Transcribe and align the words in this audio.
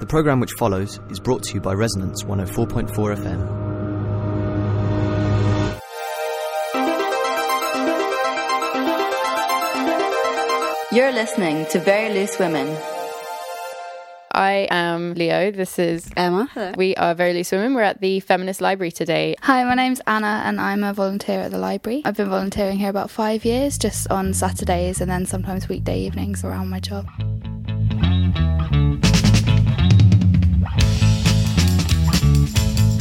The 0.00 0.06
programme 0.06 0.40
which 0.40 0.52
follows 0.52 0.98
is 1.10 1.20
brought 1.20 1.42
to 1.42 1.54
you 1.54 1.60
by 1.60 1.74
Resonance 1.74 2.22
104.4 2.22 2.88
FM. 2.88 3.38
You're 10.90 11.12
listening 11.12 11.66
to 11.66 11.78
Very 11.80 12.14
Loose 12.14 12.38
Women. 12.38 12.74
I 14.32 14.68
am 14.70 15.12
Leo. 15.12 15.50
This 15.50 15.78
is 15.78 16.08
Emma. 16.16 16.48
Hello. 16.54 16.72
We 16.78 16.96
are 16.96 17.14
Very 17.14 17.34
Loose 17.34 17.52
Women. 17.52 17.74
We're 17.74 17.82
at 17.82 18.00
the 18.00 18.20
Feminist 18.20 18.62
Library 18.62 18.92
today. 18.92 19.36
Hi, 19.42 19.64
my 19.64 19.74
name's 19.74 20.00
Anna, 20.06 20.40
and 20.46 20.58
I'm 20.62 20.82
a 20.82 20.94
volunteer 20.94 21.40
at 21.40 21.50
the 21.50 21.58
library. 21.58 22.00
I've 22.06 22.16
been 22.16 22.30
volunteering 22.30 22.78
here 22.78 22.88
about 22.88 23.10
five 23.10 23.44
years, 23.44 23.76
just 23.76 24.10
on 24.10 24.32
Saturdays 24.32 25.02
and 25.02 25.10
then 25.10 25.26
sometimes 25.26 25.68
weekday 25.68 26.00
evenings 26.00 26.42
around 26.42 26.70
my 26.70 26.80
job. 26.80 27.06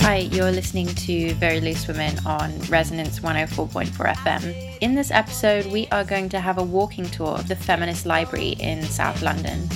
Hi, 0.09 0.27
you're 0.31 0.51
listening 0.51 0.87
to 0.87 1.35
Very 1.35 1.61
Loose 1.61 1.87
Women 1.87 2.17
on 2.25 2.59
Resonance 2.61 3.19
104.4 3.19 3.91
FM. 3.91 4.77
In 4.81 4.95
this 4.95 5.11
episode, 5.11 5.67
we 5.67 5.85
are 5.89 6.03
going 6.03 6.29
to 6.29 6.39
have 6.39 6.57
a 6.57 6.63
walking 6.63 7.05
tour 7.05 7.35
of 7.35 7.47
the 7.47 7.55
Feminist 7.55 8.07
Library 8.07 8.55
in 8.59 8.81
South 8.81 9.21
London. 9.21 9.69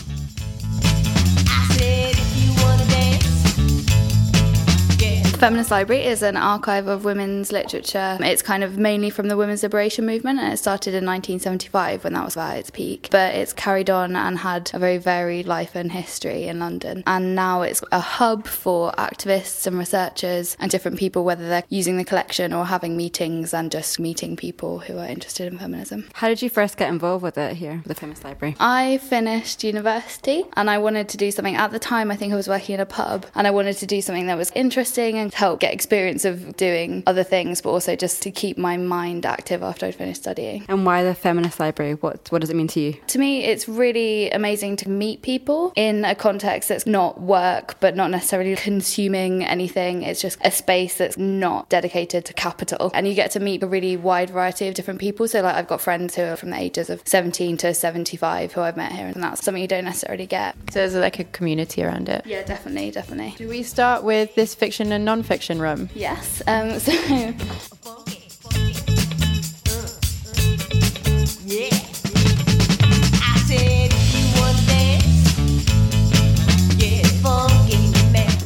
Feminist 5.43 5.71
Library 5.71 6.05
is 6.05 6.23
an 6.23 6.38
archive 6.38 6.88
of 6.88 7.03
women's 7.03 7.52
literature. 7.52 8.17
It's 8.21 8.41
kind 8.41 8.63
of 8.63 8.77
mainly 8.77 9.09
from 9.09 9.27
the 9.27 9.35
women's 9.35 9.61
liberation 9.61 10.05
movement 10.05 10.39
and 10.39 10.53
it 10.53 10.55
started 10.55 10.91
in 10.91 11.05
1975 11.05 12.05
when 12.05 12.13
that 12.13 12.23
was 12.23 12.38
at 12.38 12.59
its 12.59 12.69
peak. 12.69 13.09
But 13.11 13.35
it's 13.35 13.52
carried 13.52 13.89
on 13.89 14.16
and 14.16 14.38
had 14.38 14.71
a 14.73 14.79
very 14.79 14.99
varied 14.99 15.45
life 15.45 15.75
and 15.75 15.91
history 15.91 16.47
in 16.47 16.59
London. 16.59 17.03
And 17.05 17.35
now 17.35 17.61
it's 17.61 17.83
a 17.91 17.99
hub 17.99 18.47
for 18.47 18.93
activists 18.93 19.67
and 19.67 19.77
researchers 19.77 20.55
and 20.61 20.72
different 20.72 20.97
people, 20.97 21.25
whether 21.25 21.50
they're 21.50 21.66
using 21.67 21.97
the 21.97 22.05
collection 22.05 22.53
or 22.53 22.63
having 22.63 22.95
meetings 22.95 23.53
and 23.53 23.69
just 23.69 24.00
meeting 24.00 24.38
people 24.38 24.80
who 24.80 24.97
are 24.97 25.07
interested 25.07 25.52
in 25.52 25.59
feminism. 25.59 26.07
How 26.13 26.30
did 26.30 26.41
you 26.41 26.50
first 26.50 26.78
get 26.78 26.88
involved 26.88 27.22
with 27.22 27.38
it 27.38 27.57
here, 27.57 27.83
the 27.85 27.95
Feminist 27.95 28.23
Library? 28.23 28.55
I 28.61 29.00
finished 29.00 29.61
university 29.61 30.45
and 30.53 30.69
I 30.69 30.78
wanted 30.78 31.09
to 31.09 31.17
do 31.17 31.31
something. 31.31 31.57
At 31.57 31.72
the 31.72 31.80
time, 31.80 32.11
I 32.11 32.16
think 32.16 32.31
I 32.31 32.38
was 32.38 32.47
working 32.47 32.75
in 32.75 32.80
a 32.80 32.85
pub 32.85 33.25
and 33.35 33.45
I 33.45 33.52
wanted 33.52 33.75
to 33.80 33.85
do 33.85 34.02
something 34.02 34.28
that 34.28 34.38
was 34.38 34.50
interesting 34.55 35.17
and 35.17 35.33
help 35.34 35.59
get 35.59 35.73
experience 35.73 36.26
of 36.26 36.56
doing 36.58 37.03
other 37.08 37.23
things, 37.23 37.62
but 37.62 37.70
also 37.70 37.95
just 37.95 38.22
to 38.23 38.31
keep 38.31 38.58
my 38.58 38.78
mind 38.78 39.26
active 39.26 39.64
after 39.64 39.86
I'd 39.86 39.95
finished 39.95 40.22
studying. 40.22 40.66
And 40.67 40.86
why 40.86 41.03
the 41.03 41.16
Feminist 41.16 41.59
Library? 41.59 41.94
What 41.94 42.31
what 42.31 42.42
does 42.42 42.50
it 42.50 42.56
mean 42.56 42.67
to 42.70 42.80
you? 42.80 42.94
To 43.08 43.20
me, 43.20 43.44
it's 43.44 43.67
really 43.67 44.30
amazing 44.31 44.78
to 44.78 44.90
meet 44.90 45.22
people 45.22 45.73
in 45.75 46.06
a 46.06 46.16
context 46.16 46.70
that's 46.70 46.86
not 46.86 47.22
work, 47.22 47.80
but 47.80 47.95
not 47.95 48.12
necessarily 48.12 48.56
consuming 48.56 49.44
anything. 49.44 50.03
It's 50.03 50.22
just 50.22 50.38
a 50.42 50.52
space 50.52 50.98
that's 50.98 51.17
not 51.17 51.70
dedicated 51.70 52.25
to 52.25 52.34
capital, 52.34 52.92
and 52.94 53.08
you 53.08 53.14
get 53.14 53.31
to 53.31 53.40
meet 53.40 53.64
a 53.64 53.68
really 53.68 53.97
wide 53.97 54.30
variety 54.30 54.68
of 54.68 54.73
different 54.75 55.00
people. 55.00 55.28
So, 55.28 55.42
like, 55.42 55.56
I've 55.56 55.68
got 55.68 55.81
friends 55.81 56.16
who 56.16 56.23
are 56.23 56.36
from 56.36 56.52
the 56.52 56.59
ages 56.59 56.90
of 56.90 57.02
17 57.06 57.58
to 57.58 57.73
75 57.73 58.53
who 58.53 58.62
I've 58.62 58.78
met 58.78 58.92
here, 58.92 59.08
and 59.08 59.22
that's 59.22 59.44
something 59.44 59.62
you 59.62 59.68
don't 59.68 59.86
necessarily 59.86 60.25
get. 60.25 60.56
So 60.72 60.80
there's 60.80 60.95
like 60.95 61.20
a 61.20 61.23
community 61.25 61.84
around 61.84 62.09
it. 62.09 62.25
Yeah, 62.25 62.44
definitely, 62.44 62.92
definitely. 62.92 63.36
Do 63.38 63.47
we 63.47 63.64
start 63.64 64.03
with 64.03 64.36
this 64.36 64.56
fiction 64.56 64.92
and 64.92 65.06
non-fiction 65.23 65.59
room? 65.59 65.89
Yes. 65.95 66.41
Um, 66.47 66.79
so. 66.79 66.93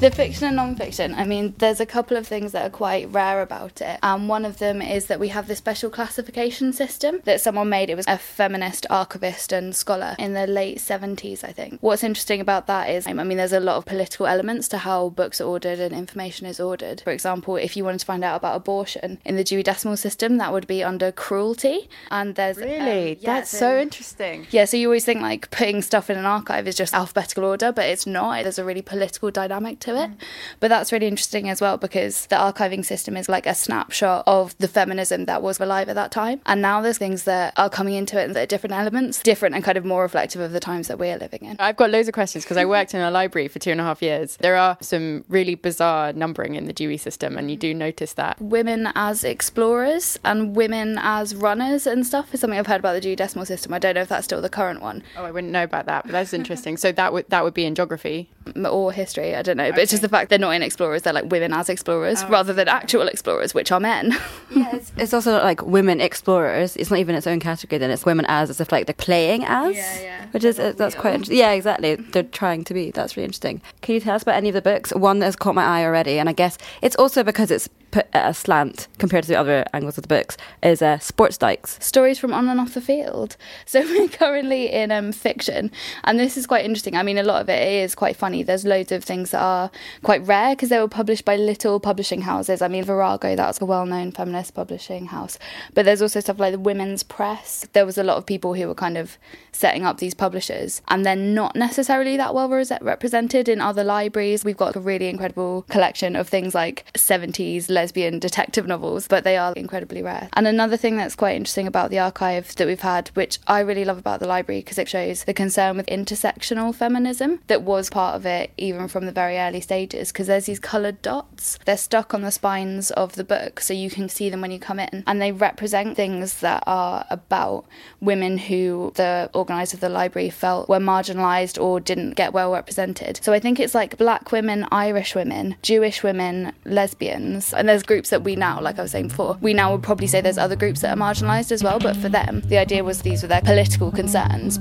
The 0.08 0.16
fiction 0.16 0.48
and 0.48 0.56
non-fiction. 0.56 1.16
I 1.16 1.26
mean, 1.26 1.54
there's 1.58 1.82
a 1.82 1.86
couple 1.86 2.16
of 2.16 2.26
things 2.26 2.54
that 2.54 2.66
are 2.66 2.70
quite 2.70 3.12
rare 3.12 3.42
about 3.42 3.82
it. 3.82 4.00
Um, 4.02 4.30
one 4.30 4.46
of 4.46 4.58
them 4.58 4.82
is 4.82 5.08
that 5.08 5.20
we 5.20 5.28
have 5.28 5.50
this 5.50 5.58
special 5.58 5.90
classification 5.90 6.72
system 6.72 7.20
that 7.26 7.42
someone 7.42 7.68
made. 7.68 7.90
It 7.90 7.96
was 7.96 8.08
a 8.08 8.18
feminist 8.18 8.86
archivist 8.90 9.52
and 9.52 9.76
scholar 9.76 10.16
in 10.18 10.32
the 10.34 10.48
late 10.48 10.78
70s, 10.78 11.44
I 11.44 11.52
think. 11.52 11.80
What's 11.82 12.06
interesting 12.06 12.40
about 12.40 12.68
that 12.68 12.90
is, 12.90 13.06
I 13.06 13.12
mean, 13.12 13.38
there's 13.38 13.52
a 13.52 13.60
lot 13.60 13.76
of 13.76 13.84
political 13.86 14.28
elements 14.28 14.70
to 14.70 14.78
how 14.78 15.10
books 15.10 15.42
are 15.42 15.44
ordered 15.44 15.80
and 15.80 15.94
information 15.94 16.48
is 16.48 16.62
ordered. 16.62 17.02
For 17.02 17.12
example, 17.12 17.58
if 17.58 17.76
you 17.76 17.84
wanted 17.84 18.00
to 18.00 18.06
find 18.06 18.24
out 18.24 18.38
about 18.38 18.56
abortion 18.56 19.20
in 19.26 19.36
the 19.36 19.44
Dewey 19.44 19.62
Decimal 19.62 19.98
System, 19.98 20.38
that 20.38 20.54
would 20.54 20.68
be 20.68 20.86
under 20.86 21.12
cruelty. 21.12 21.90
And 22.12 22.36
there's 22.36 22.56
Really? 22.56 23.12
um, 23.12 23.18
yeah, 23.20 23.34
That's 23.34 23.50
so 23.50 23.78
interesting. 23.78 24.48
yeah, 24.52 24.64
so 24.64 24.78
you 24.78 24.88
always 24.88 25.04
think 25.04 25.22
like 25.22 25.52
putting 25.52 25.82
stuff 25.82 26.10
in 26.10 26.18
an 26.18 26.24
archive 26.26 26.66
is 26.66 26.78
just 26.78 26.94
alphabetical 26.94 27.44
order, 27.44 27.74
but 27.74 27.88
it's 27.88 28.08
not. 28.08 28.44
There's 28.44 28.58
a 28.58 28.64
really 28.64 28.82
political 28.82 29.32
dynamic 29.32 29.82
to 29.82 29.96
it. 29.96 29.97
Mm. 29.98 30.16
But 30.60 30.70
that's 30.70 30.92
really 30.92 31.08
interesting 31.08 31.50
as 31.50 31.62
well 31.62 31.78
because 31.78 32.26
the 32.28 32.36
archiving 32.36 32.86
system 32.86 33.18
is 33.18 33.30
like 33.30 33.46
a 33.46 33.56
snapshot 33.56 34.24
of 34.28 34.58
the 34.58 34.68
feminism 34.68 35.26
that 35.26 35.42
was 35.42 35.60
alive 35.60 35.90
at 35.90 35.96
that 35.96 36.12
time. 36.12 36.42
And 36.46 36.62
now 36.62 36.82
there's 36.82 36.98
things 36.98 37.24
that 37.24 37.54
are 37.58 37.70
coming 37.70 37.94
into 37.96 38.20
it 38.20 38.34
that 38.34 38.44
are 38.44 38.46
different 38.46 38.74
elements, 38.74 39.22
different 39.22 39.56
and 39.56 39.64
kind 39.64 39.78
of 39.78 39.86
more 39.86 40.04
reflective 40.04 40.42
of 40.42 40.52
the 40.52 40.60
times 40.60 40.88
that 40.88 41.00
we're 41.00 41.18
living 41.18 41.44
in. 41.44 41.56
I've 41.60 41.78
got 41.78 41.90
loads 41.90 42.08
of 42.08 42.14
questions 42.14 42.44
because 42.44 42.58
I 42.58 42.66
worked 42.66 42.94
in 42.94 43.02
a 43.02 43.12
library 43.12 43.48
for 43.48 43.60
two 43.60 43.72
and 43.72 43.82
a 43.82 43.84
half 43.84 44.02
years. 44.02 44.38
There 44.38 44.56
are 44.56 44.78
some 44.82 45.24
really 45.30 45.56
bizarre 45.56 46.14
numbering 46.14 46.56
in 46.56 46.66
the 46.66 46.74
Dewey 46.74 46.98
system, 46.98 47.38
and 47.38 47.50
you 47.50 47.58
do 47.58 47.74
mm. 47.74 47.78
notice 47.78 48.14
that. 48.14 48.42
Women 48.42 48.92
as 48.96 49.24
explorers 49.24 50.20
and 50.24 50.56
women 50.56 51.00
as 51.02 51.36
runners 51.36 51.88
and 51.88 52.06
stuff 52.06 52.34
is 52.34 52.42
something 52.42 52.60
I've 52.60 52.68
heard 52.68 52.80
about 52.80 52.94
the 52.94 53.02
Dewey 53.02 53.16
Decimal 53.16 53.46
System. 53.46 53.74
I 53.74 53.80
don't 53.80 53.96
know 53.96 54.02
if 54.02 54.10
that's 54.10 54.26
still 54.26 54.42
the 54.42 54.50
current 54.50 54.82
one 54.82 54.98
Oh, 55.16 55.26
I 55.26 55.32
wouldn't 55.32 55.52
know 55.52 55.64
about 55.64 55.86
that, 55.86 56.04
but 56.04 56.12
that's 56.12 56.34
interesting. 56.34 56.78
so 56.78 56.92
that 56.92 57.14
would 57.14 57.30
that 57.30 57.44
would 57.44 57.54
be 57.54 57.66
in 57.66 57.76
geography. 57.76 58.30
Or 58.66 58.92
history. 58.92 59.36
I 59.36 59.42
don't 59.42 59.58
know, 59.58 59.72
but 59.72 59.80
it's 59.80 59.92
just 59.92 60.02
the 60.02 60.10
fact 60.10 60.30
they're 60.30 60.40
not 60.40 60.52
in 60.52 60.62
explorers; 60.64 61.04
they're 61.04 61.14
like 61.14 61.32
women 61.32 61.54
as 61.54 61.70
explorers 61.70 62.24
Oh, 62.24 62.30
rather 62.30 62.54
than 62.54 62.68
actual 62.68 63.08
explorers, 63.08 63.54
which 63.54 63.72
are 63.72 63.80
men. 63.80 64.18
Yeah, 64.50 64.76
it's, 64.76 64.92
it's 64.98 65.14
also 65.14 65.34
like 65.44 65.62
women 65.66 66.00
explorers. 66.00 66.78
It's 66.78 66.90
not 66.90 67.00
even 67.00 67.16
its 67.16 67.28
own 67.28 67.40
category. 67.40 67.78
Then 67.78 67.92
it's 67.92 68.06
women 68.06 68.26
as, 68.30 68.50
as 68.50 68.62
if 68.62 68.72
like 68.72 68.88
they're 68.88 68.94
playing 68.94 69.44
as. 69.44 69.76
Yeah, 69.76 70.02
yeah. 70.02 70.26
Which 70.32 70.44
is 70.46 70.58
uh, 70.58 70.74
that's 70.76 70.96
quite 70.96 71.14
interesting. 71.16 71.38
Yeah, 71.38 71.52
exactly. 71.52 71.96
They're 71.96 72.24
trying 72.24 72.64
to 72.64 72.74
be. 72.74 72.92
That's 72.92 73.18
really 73.18 73.26
interesting. 73.26 73.62
Can 73.82 73.96
you 73.96 74.00
tell 74.02 74.16
us 74.16 74.24
about 74.24 74.36
any 74.36 74.50
of 74.50 74.56
the 74.56 74.62
books? 74.62 74.92
One 74.94 75.20
that 75.20 75.26
has 75.26 75.36
caught 75.36 75.54
my 75.54 75.64
eye 75.64 75.84
already, 75.84 76.18
and 76.18 76.30
I 76.30 76.34
guess 76.34 76.58
it's 76.82 76.96
also 76.96 77.24
because 77.24 77.52
it's 77.52 77.68
put 77.92 78.08
at 78.14 78.30
a 78.30 78.34
slant 78.34 78.88
compared 78.98 79.24
to 79.24 79.30
the 79.30 79.40
other 79.40 79.66
angles 79.74 79.98
of 79.98 80.04
the 80.04 80.08
books. 80.08 80.38
Is 80.62 80.82
uh, 80.82 81.00
sports 81.00 81.38
dykes. 81.38 81.78
Stories 81.82 82.20
from 82.20 82.34
on 82.34 82.50
and 82.50 82.60
off 82.60 82.74
the 82.74 82.82
field. 82.82 83.38
So 83.66 83.82
we're 83.82 84.08
currently 84.08 84.72
in 84.72 84.92
um, 84.92 85.12
fiction, 85.12 85.72
and 86.06 86.18
this 86.18 86.38
is 86.38 86.48
quite 86.48 86.64
interesting. 86.64 86.96
I 86.96 87.04
mean, 87.04 87.18
a 87.18 87.24
lot 87.24 87.42
of 87.42 87.50
it 87.50 87.62
is 87.62 87.96
quite 87.96 88.16
funny. 88.16 88.42
There's 88.42 88.66
loads 88.66 88.92
of 88.92 89.04
things 89.04 89.32
that 89.32 89.42
are 89.42 89.70
quite 90.04 90.26
rare 90.26 90.56
because 90.56 90.70
they 90.70 90.80
were 90.80 90.88
published 90.88 91.26
by 91.26 91.36
little 91.36 91.80
publishing 91.80 92.22
houses. 92.22 92.62
I 92.62 92.70
mean, 92.70 92.84
Virago, 92.86 93.36
that's 93.36 93.60
a 93.60 93.66
well-known 93.66 94.14
feminist 94.14 94.54
publishing 94.54 95.08
house, 95.08 95.38
but 95.74 95.86
there's 95.86 96.02
also 96.02 96.22
stuff 96.22 96.40
like 96.40 96.54
the 96.54 96.60
Women's 96.60 97.04
Press. 97.04 97.68
There 97.74 97.86
was 97.86 97.98
a 97.98 98.04
lot 98.04 98.18
of 98.18 98.26
people 98.26 98.54
who 98.54 98.68
were 98.68 98.76
kind 98.76 98.98
of 98.98 99.18
setting 99.52 99.86
up 99.86 99.98
these 99.98 100.14
publishers, 100.14 100.82
and 100.88 101.06
they're 101.06 101.16
not 101.16 101.56
necessarily 101.56 102.16
that 102.18 102.34
well 102.34 102.50
represented 102.50 103.50
in 103.50 103.60
other 103.60 103.84
libraries. 103.84 104.46
We've 104.46 104.58
got 104.58 104.76
a 104.76 104.80
really 104.80 105.08
incredible 105.08 105.64
collection 105.64 106.16
of 106.16 106.30
things 106.30 106.56
like 106.56 106.86
70s 106.94 107.70
lesbian 107.78 108.18
detective 108.18 108.66
novels, 108.66 109.08
but 109.08 109.24
they 109.24 109.38
are 109.38 109.54
incredibly 109.54 110.02
rare. 110.02 110.30
And 110.34 110.48
another 110.48 110.78
thing 110.78 110.98
that's 110.98 111.16
quite 111.16 111.36
interesting 111.36 111.68
about 111.68 111.92
the 111.92 112.00
archive 112.00 112.56
that 112.56 112.66
we've 112.66 112.82
had, 112.82 113.10
which 113.10 113.38
I 113.46 113.60
really 113.60 113.86
love 113.86 114.00
about 114.00 114.20
the 114.20 114.28
library 114.28 114.62
because 114.62 114.80
it 114.80 114.90
shows 114.90 115.24
the 115.26 115.34
concern 115.34 115.78
with 115.78 115.86
intersectional 115.86 116.74
feminism 116.74 117.40
that 117.48 117.62
was 117.62 117.92
part 117.92 118.16
of 118.16 118.26
it 118.26 118.52
even 118.58 118.88
from 118.88 119.06
the 119.06 119.12
very 119.12 119.38
early 119.38 119.62
stages, 119.62 120.12
because 120.12 120.26
there's 120.26 120.48
these 120.48 120.60
coloured 120.60 121.02
dots. 121.04 121.60
They're 121.66 121.78
stuck 121.78 122.14
on 122.16 122.24
the 122.24 122.32
spines 122.32 122.90
of 122.92 123.14
the 123.14 123.24
book, 123.24 123.60
so 123.60 123.74
you 123.74 123.92
can 123.92 124.10
see 124.10 124.30
them 124.30 124.42
when 124.42 124.52
you 124.52 124.60
come 124.60 124.80
in, 124.80 125.04
and 125.06 125.22
they 125.22 125.32
represent 125.32 125.96
things 125.96 126.40
that 126.40 126.64
are 126.66 127.06
about 127.12 127.66
women 128.02 128.38
who 128.38 128.92
the 128.96 129.30
organiser 129.34 129.78
of 129.78 129.82
the 129.82 129.90
library 129.90 130.30
felt 130.32 130.68
were 130.68 130.80
marginalised 130.80 131.62
or 131.62 131.80
didn't 131.80 132.16
get 132.16 132.34
well 132.34 132.52
represented. 132.52 133.20
So 133.22 133.34
I 133.34 133.40
think 133.40 133.60
it's 133.60 133.76
like 133.76 133.98
black 133.98 134.32
women, 134.32 134.68
Irish 134.72 135.14
women, 135.14 135.56
Jewish 135.62 136.02
women, 136.02 136.54
lesbians, 136.66 137.54
and 137.54 137.67
there's 137.68 137.84
groups 137.84 138.10
that 138.10 138.24
we 138.24 138.36
now, 138.36 138.60
like 138.60 138.80
I 138.80 138.82
was 138.82 138.92
saying 138.92 139.10
before, 139.10 139.38
we 139.42 139.54
now 139.54 139.72
would 139.72 139.84
probably 139.84 140.08
say 140.08 140.22
there's 140.22 140.38
other 140.38 140.56
groups 140.56 140.82
that 140.82 140.98
are 140.98 141.00
marginalised 141.00 141.52
as 141.52 141.64
well, 141.64 141.80
but 141.80 141.96
for 141.96 142.10
them, 142.10 142.42
the 142.46 142.58
idea 142.58 142.84
was 142.84 143.02
these 143.02 143.22
were 143.22 143.28
their 143.28 143.42
political 143.42 143.92
concerns. 143.92 144.60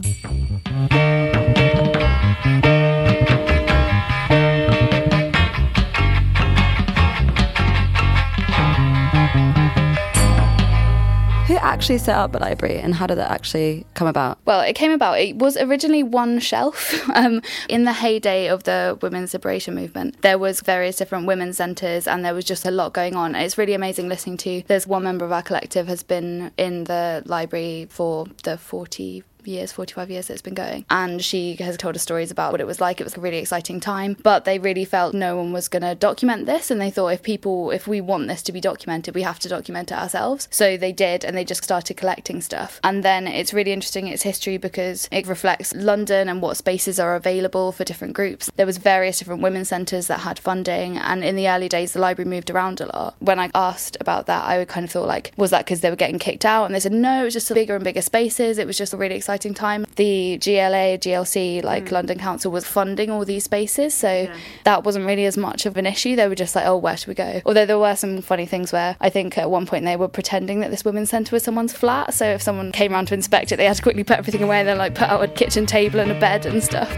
Actually 11.73 11.99
set 11.99 12.17
up 12.17 12.33
the 12.33 12.39
library, 12.39 12.79
and 12.79 12.95
how 12.95 13.07
did 13.07 13.19
that 13.19 13.31
actually 13.31 13.87
come 13.95 14.09
about? 14.09 14.39
Well, 14.45 14.61
it 14.61 14.75
came 14.75 14.93
about. 14.93 15.19
It 15.19 15.37
was 15.37 15.57
originally 15.57 16.03
one 16.03 16.39
shelf. 16.39 16.95
Um, 17.17 17.41
in 17.71 17.85
the 17.85 17.95
heyday 17.95 18.49
of 18.49 18.65
the 18.65 18.99
women's 19.01 19.33
liberation 19.33 19.75
movement, 19.75 20.21
there 20.21 20.39
was 20.39 20.61
various 20.61 20.97
different 20.97 21.27
women's 21.27 21.57
centres, 21.57 22.07
and 22.07 22.23
there 22.25 22.35
was 22.35 22.45
just 22.45 22.67
a 22.67 22.71
lot 22.71 22.93
going 22.93 23.17
on. 23.17 23.35
It's 23.35 23.57
really 23.57 23.73
amazing 23.73 24.09
listening 24.09 24.37
to. 24.39 24.63
There's 24.67 24.87
one 24.87 25.05
member 25.05 25.25
of 25.25 25.33
our 25.33 25.43
collective 25.43 25.87
has 25.89 26.03
been 26.03 26.53
in 26.59 26.85
the 26.85 27.23
library 27.25 27.87
for 27.89 28.27
the 28.43 28.59
40 28.59 29.25
years, 29.48 29.72
45 29.72 30.10
years 30.10 30.26
that 30.26 30.34
it's 30.34 30.43
been 30.43 30.54
going. 30.54 30.84
And 30.90 31.22
she 31.22 31.56
has 31.56 31.76
told 31.76 31.96
us 31.96 32.02
stories 32.02 32.31
about 32.31 32.52
what 32.52 32.60
it 32.60 32.66
was 32.66 32.81
like. 32.81 33.00
It 33.00 33.04
was 33.04 33.16
a 33.16 33.20
really 33.20 33.38
exciting 33.38 33.81
time, 33.81 34.16
but 34.22 34.44
they 34.44 34.58
really 34.58 34.84
felt 34.84 35.14
no 35.14 35.37
one 35.37 35.52
was 35.52 35.69
going 35.69 35.82
to 35.82 35.94
document 35.94 36.46
this. 36.46 36.70
And 36.70 36.81
they 36.81 36.90
thought 36.90 37.08
if 37.08 37.22
people, 37.22 37.70
if 37.70 37.87
we 37.87 38.00
want 38.00 38.28
this 38.28 38.43
to 38.43 38.52
be 38.52 38.60
documented, 38.60 39.14
we 39.14 39.22
have 39.22 39.38
to 39.40 39.48
document 39.48 39.90
it 39.93 39.98
ourselves. 39.98 40.48
So 40.50 40.76
they 40.76 40.93
did, 40.93 41.25
and 41.25 41.37
they 41.37 41.44
just 41.44 41.64
started 41.64 41.96
collecting 41.96 42.40
stuff. 42.40 42.81
And 42.82 43.02
then 43.02 43.26
it's 43.26 43.52
really 43.52 43.72
interesting 43.72 44.08
its 44.08 44.22
history 44.22 44.56
because 44.56 45.08
it 45.10 45.26
reflects 45.26 45.75
London 45.75 46.28
and 46.28 46.43
what 46.43 46.56
spaces 46.56 46.98
are 46.98 47.14
available 47.14 47.72
for 47.72 47.84
different 47.84 48.14
groups. 48.14 48.50
There 48.56 48.66
was 48.66 48.78
various 48.78 49.19
different 49.19 49.43
women's 49.43 49.69
centres 49.69 50.06
that 50.06 50.20
had 50.20 50.38
funding, 50.38 50.96
and 50.96 51.25
in 51.25 51.37
the 51.37 51.48
early 51.48 51.69
days, 51.69 51.93
the 51.93 52.00
library 52.00 52.28
moved 52.28 52.50
around 52.50 52.81
a 52.81 52.87
lot. 52.87 53.16
When 53.20 53.38
I 53.38 53.50
asked 53.54 53.96
about 54.00 54.26
that, 54.26 54.44
I 54.44 54.58
would 54.58 54.69
kind 54.69 54.84
of 54.84 54.90
thought 54.90 55.08
like, 55.08 55.32
was 55.37 55.50
that 55.50 55.64
because 55.64 55.81
they 55.81 55.90
were 55.90 55.96
getting 55.96 56.19
kicked 56.19 56.44
out? 56.44 56.64
And 56.64 56.75
they 56.75 56.81
said 56.81 56.93
no, 56.93 57.22
it 57.22 57.25
was 57.25 57.34
just 57.34 57.52
bigger 57.52 57.75
and 57.75 57.84
bigger 57.84 58.02
spaces. 58.02 58.58
It 58.58 58.66
was 58.66 58.78
just 58.78 58.93
a 58.93 58.96
really 58.96 59.16
exciting 59.16 59.36
time. 59.38 59.87
The 59.97 60.38
GLA, 60.38 60.99
GLC, 60.99 61.62
like 61.62 61.87
mm. 61.87 61.93
London 61.93 62.19
Council, 62.19 62.50
was 62.50 62.67
funding 62.67 63.11
all 63.11 63.25
these 63.25 63.44
spaces, 63.44 63.94
so 63.94 64.11
yeah. 64.11 64.37
that 64.65 64.85
wasn't 64.85 65.06
really 65.06 65.27
as 65.27 65.37
much 65.37 65.67
of 65.67 65.77
an 65.77 65.87
issue. 65.87 66.17
They 66.17 66.29
were 66.29 66.35
just 66.35 66.55
like, 66.55 66.67
oh, 66.67 66.77
where 66.77 66.97
should 66.97 67.09
we 67.09 67.15
go? 67.15 67.41
Although 67.44 67.67
there 67.67 67.79
were 67.79 67.97
some 67.97 68.23
funny 68.23 68.47
things 68.47 68.73
where 68.73 68.97
I 69.00 69.11
think 69.11 69.38
at 69.38 69.50
one 69.50 69.67
point 69.67 69.85
they 69.85 69.97
were 69.97 70.09
pretending 70.09 70.61
that 70.61 70.71
this 70.71 70.85
women's 70.85 71.11
centre 71.11 71.35
was 71.35 71.43
someone's 71.43 71.73
flat. 71.73 72.15
So 72.15 72.27
if 72.27 72.43
someone 72.43 72.73
came 72.73 72.93
around 72.93 73.06
to 73.06 73.15
inspect 73.15 73.53
it, 73.53 73.56
they 73.56 73.65
had 73.65 73.77
to 73.77 73.83
quickly 73.83 74.05
put 74.05 74.19
everything 74.19 74.43
away 74.43 74.61
and 74.61 74.69
then 74.69 74.79
like 74.79 74.94
put 74.94 75.09
out 75.09 75.23
a 75.23 75.29
kitchen 75.29 75.67
table 75.67 76.00
and 76.00 76.11
a 76.11 76.19
bed 76.19 76.47
and 76.47 76.62
stuff. 76.62 76.91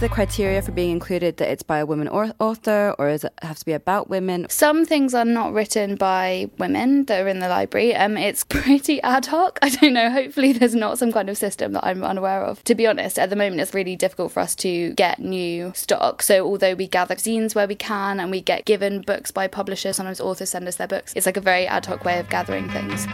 The 0.00 0.08
criteria 0.08 0.62
for 0.62 0.70
being 0.70 0.92
included 0.92 1.38
that 1.38 1.50
it's 1.50 1.64
by 1.64 1.78
a 1.78 1.86
woman 1.86 2.06
or 2.06 2.32
author, 2.38 2.94
or 2.98 3.08
does 3.08 3.24
it 3.24 3.32
have 3.42 3.58
to 3.58 3.64
be 3.64 3.72
about 3.72 4.08
women? 4.08 4.46
Some 4.48 4.86
things 4.86 5.12
are 5.12 5.24
not 5.24 5.52
written 5.52 5.96
by 5.96 6.48
women 6.56 7.04
that 7.06 7.20
are 7.20 7.26
in 7.26 7.40
the 7.40 7.48
library. 7.48 7.96
Um, 7.96 8.16
it's 8.16 8.44
pretty 8.48 9.02
ad 9.02 9.26
hoc. 9.26 9.58
I 9.60 9.70
don't 9.70 9.94
know. 9.94 10.10
Hopefully, 10.10 10.52
there's 10.52 10.74
not 10.74 10.98
some 10.98 11.10
kind 11.10 11.28
of 11.28 11.36
system 11.36 11.72
that 11.72 11.84
I'm 11.84 12.04
unaware 12.04 12.44
of. 12.44 12.62
To 12.64 12.76
be 12.76 12.86
honest, 12.86 13.18
at 13.18 13.30
the 13.30 13.36
moment, 13.36 13.60
it's 13.60 13.74
really 13.74 13.96
difficult 13.96 14.30
for 14.30 14.40
us 14.40 14.54
to 14.56 14.92
get 14.94 15.18
new 15.18 15.72
stock. 15.74 16.22
So, 16.22 16.46
although 16.46 16.74
we 16.74 16.86
gather 16.86 17.16
zines 17.16 17.56
where 17.56 17.66
we 17.66 17.74
can 17.74 18.20
and 18.20 18.30
we 18.30 18.40
get 18.40 18.66
given 18.66 19.02
books 19.02 19.32
by 19.32 19.48
publishers, 19.48 19.96
sometimes 19.96 20.20
authors 20.20 20.50
send 20.50 20.68
us 20.68 20.76
their 20.76 20.88
books. 20.88 21.12
It's 21.16 21.26
like 21.26 21.36
a 21.36 21.40
very 21.40 21.66
ad 21.66 21.86
hoc 21.86 22.04
way 22.04 22.20
of 22.20 22.28
gathering 22.28 22.70
things. 22.70 23.06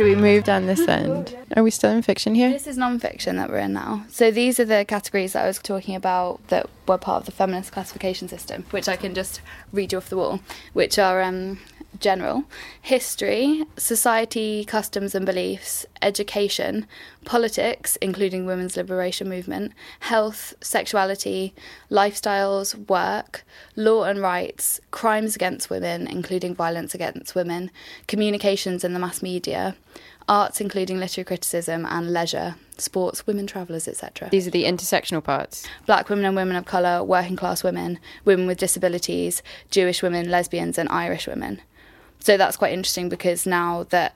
Should 0.00 0.06
we 0.06 0.14
move 0.14 0.44
down 0.44 0.64
this 0.64 0.88
end? 0.88 1.36
Are 1.54 1.62
we 1.62 1.70
still 1.70 1.90
in 1.90 2.00
fiction 2.00 2.34
here? 2.34 2.48
This 2.48 2.66
is 2.66 2.78
non-fiction 2.78 3.36
that 3.36 3.50
we're 3.50 3.58
in 3.58 3.74
now. 3.74 4.06
So 4.08 4.30
these 4.30 4.58
are 4.58 4.64
the 4.64 4.86
categories 4.88 5.34
that 5.34 5.44
I 5.44 5.46
was 5.46 5.58
talking 5.58 5.94
about 5.94 6.40
that 6.48 6.70
were 6.88 6.96
part 6.96 7.20
of 7.20 7.26
the 7.26 7.32
feminist 7.32 7.72
classification 7.72 8.26
system, 8.26 8.64
which 8.70 8.88
I 8.88 8.96
can 8.96 9.12
just 9.12 9.42
read 9.74 9.92
you 9.92 9.98
off 9.98 10.08
the 10.08 10.16
wall, 10.16 10.40
which 10.72 10.98
are 10.98 11.20
um, 11.20 11.58
general, 11.98 12.44
history, 12.80 13.64
society, 13.76 14.64
customs 14.64 15.14
and 15.14 15.26
beliefs, 15.26 15.84
education, 16.02 16.86
politics, 17.24 17.96
including 17.96 18.46
women's 18.46 18.76
liberation 18.76 19.28
movement, 19.28 19.72
health, 20.00 20.54
sexuality, 20.60 21.52
lifestyles, 21.90 22.88
work, 22.88 23.44
law 23.76 24.04
and 24.04 24.20
rights, 24.20 24.80
crimes 24.90 25.34
against 25.34 25.70
women, 25.70 26.06
including 26.06 26.54
violence 26.54 26.94
against 26.94 27.34
women, 27.34 27.70
communications 28.06 28.84
in 28.84 28.92
the 28.92 28.98
mass 28.98 29.22
media, 29.22 29.76
arts, 30.28 30.60
including 30.60 30.98
literary 30.98 31.24
criticism 31.24 31.84
and 31.86 32.12
leisure, 32.12 32.54
sports, 32.78 33.26
women 33.26 33.46
travellers, 33.46 33.88
etc. 33.88 34.28
These 34.30 34.46
are 34.46 34.52
the 34.52 34.64
intersectional 34.64 35.22
parts. 35.22 35.66
Black 35.86 36.08
women 36.08 36.24
and 36.24 36.36
women 36.36 36.56
of 36.56 36.64
colour, 36.64 37.02
working 37.02 37.36
class 37.36 37.64
women, 37.64 37.98
women 38.24 38.46
with 38.46 38.58
disabilities, 38.58 39.42
Jewish 39.70 40.02
women, 40.02 40.30
lesbians, 40.30 40.78
and 40.78 40.88
Irish 40.88 41.26
women. 41.26 41.60
So 42.20 42.36
that's 42.36 42.56
quite 42.56 42.72
interesting 42.72 43.08
because 43.08 43.46
now 43.46 43.84
that 43.90 44.14